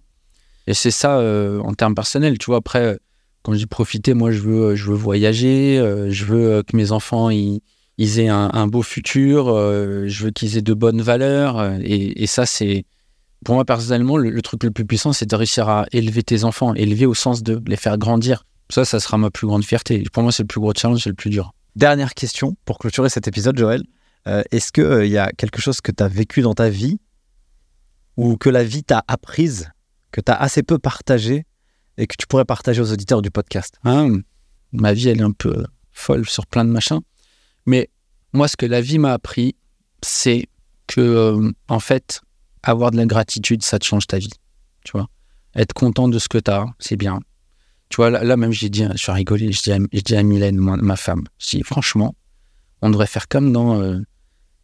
[0.66, 2.38] Et c'est ça en termes personnels.
[2.38, 2.98] Tu vois, après,
[3.42, 6.76] quand je dis profiter, moi, je veux, je veux voyager, euh, je veux euh, que
[6.76, 7.60] mes enfants ils,
[7.98, 11.78] aient un, beau futur, euh, je veux qu'ils aient de bonnes valeurs.
[11.82, 12.84] Et, ça, c'est
[13.44, 16.74] pour moi personnellement le, truc le plus puissant, c'est de réussir à élever tes enfants,
[16.74, 18.44] élever au sens de les faire grandir.
[18.70, 20.04] Ça, ça sera ma plus grande fierté.
[20.12, 21.54] Pour moi, c'est le plus gros challenge, c'est le plus dur.
[21.78, 23.84] Dernière question pour clôturer cet épisode, Joël.
[24.26, 26.98] Est-ce qu'il il y a quelque chose que tu as vécu dans ta vie
[28.16, 29.70] ou que la vie t'a apprise,
[30.10, 31.46] que tu as assez peu partagé
[31.96, 33.76] et que tu pourrais partager aux auditeurs du podcast?
[33.84, 34.08] Ah,
[34.72, 36.98] Ma vie, elle est un peu folle sur plein de machins.
[37.64, 37.90] Mais
[38.32, 39.54] moi, ce que la vie m'a appris,
[40.02, 40.48] c'est
[40.88, 42.22] que, euh, en fait,
[42.64, 44.34] avoir de la gratitude, ça te change ta vie.
[44.84, 45.06] Tu vois?
[45.54, 47.20] Être content de ce que tu as, c'est bien.
[47.88, 50.96] Tu vois, là, même, j'ai dit, je suis rigolé, à, je dis à Mylène, ma
[50.96, 52.14] femme, dis, franchement,
[52.82, 54.00] on devrait faire comme dans, euh,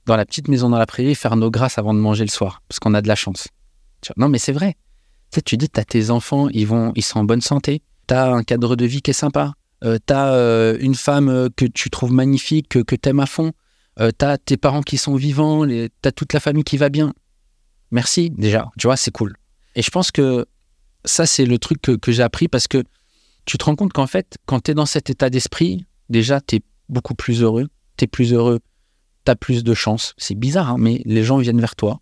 [0.07, 2.63] dans la petite maison dans la prairie, faire nos grâces avant de manger le soir,
[2.69, 3.49] parce qu'on a de la chance.
[4.17, 4.77] non, mais c'est vrai.
[5.31, 7.83] Tu, sais, tu dis, tu as tes enfants, ils, vont, ils sont en bonne santé,
[8.07, 11.29] tu as un cadre de vie qui est sympa, euh, tu as euh, une femme
[11.29, 13.53] euh, que tu trouves magnifique, que, que tu aimes à fond,
[14.01, 16.89] euh, tu as tes parents qui sont vivants, tu as toute la famille qui va
[16.89, 17.13] bien.
[17.91, 19.35] Merci déjà, tu vois, c'est cool.
[19.77, 20.47] Et je pense que
[21.05, 22.83] ça, c'est le truc que j'ai appris parce que
[23.45, 26.57] tu te rends compte qu'en fait, quand tu es dans cet état d'esprit, déjà, tu
[26.57, 28.61] es beaucoup plus heureux, tu es plus heureux,
[29.25, 30.15] tu as plus de chance.
[30.17, 32.01] C'est bizarre, hein, mais les gens viennent vers toi,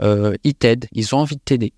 [0.00, 1.72] ils t'aident, ils ont envie de t'aider.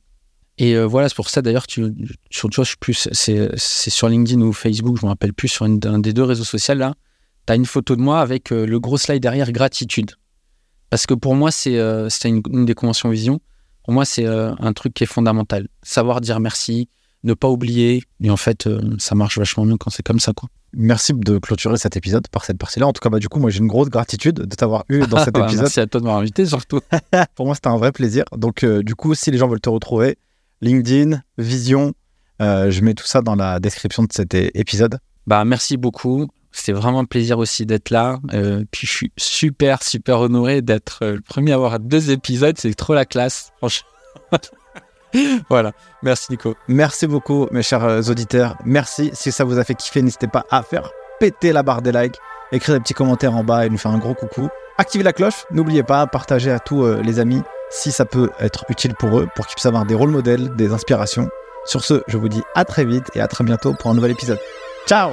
[0.58, 1.94] Et euh, voilà, c'est pour ça d'ailleurs, tu,
[2.30, 2.50] sur,
[2.80, 6.24] plus, c'est, sur LinkedIn ou Facebook, je ne me plus, sur une, un des deux
[6.24, 6.94] réseaux sociaux là,
[7.46, 10.12] tu as une photo de moi avec euh, le gros slide derrière gratitude.
[10.90, 13.40] Parce que pour moi, c'est, euh, une, des conventions vision.
[13.84, 15.68] Pour moi, c'est un truc qui est fondamental.
[15.82, 16.90] Savoir dire merci,
[17.24, 18.02] ne pas oublier.
[18.22, 20.32] Et en fait, ça marche vachement mieux quand c'est comme ça.
[20.32, 20.48] Quoi.
[20.72, 22.86] Merci de clôturer cet épisode par cette partie-là.
[22.86, 25.18] En tout cas, bah, du coup, moi, j'ai une grosse gratitude de t'avoir eu dans
[25.24, 25.62] cet épisode.
[25.62, 26.80] Merci à toi de m'avoir invité, surtout.
[27.34, 28.24] pour moi, c'était un vrai plaisir.
[28.36, 30.16] Donc, du coup, si les gens veulent te retrouver,
[30.60, 31.92] LinkedIn, Vision.
[32.40, 34.98] Euh, je mets tout ça dans la description de cet épisode.
[35.26, 36.28] Bah, merci beaucoup.
[36.50, 38.18] C'était vraiment un plaisir aussi d'être là.
[38.32, 42.56] Euh, puis je suis super, super honoré d'être euh, le premier à avoir deux épisodes.
[42.58, 43.88] C'est trop la classe, franchement.
[45.50, 45.72] voilà.
[46.02, 46.54] Merci, Nico.
[46.68, 48.56] Merci beaucoup, mes chers auditeurs.
[48.64, 49.10] Merci.
[49.12, 50.90] Si ça vous a fait kiffer, n'hésitez pas à faire
[51.20, 52.16] péter la barre des likes,
[52.52, 54.48] écrire des petits commentaires en bas et nous faire un gros coucou.
[54.76, 55.44] Activez la cloche.
[55.50, 59.46] N'oubliez pas, partagez à tous les amis si ça peut être utile pour eux, pour
[59.46, 61.28] qu'ils puissent avoir des rôles modèles, des inspirations.
[61.64, 64.12] Sur ce, je vous dis à très vite et à très bientôt pour un nouvel
[64.12, 64.38] épisode.
[64.86, 65.12] Ciao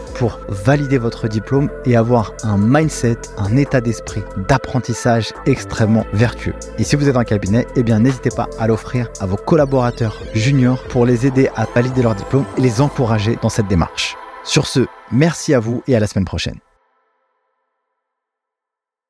[0.13, 6.53] pour valider votre diplôme et avoir un mindset, un état d'esprit d'apprentissage extrêmement vertueux.
[6.77, 10.17] Et si vous êtes un cabinet, eh bien n'hésitez pas à l'offrir à vos collaborateurs
[10.33, 14.15] juniors pour les aider à valider leur diplôme et les encourager dans cette démarche.
[14.43, 16.59] Sur ce, merci à vous et à la semaine prochaine.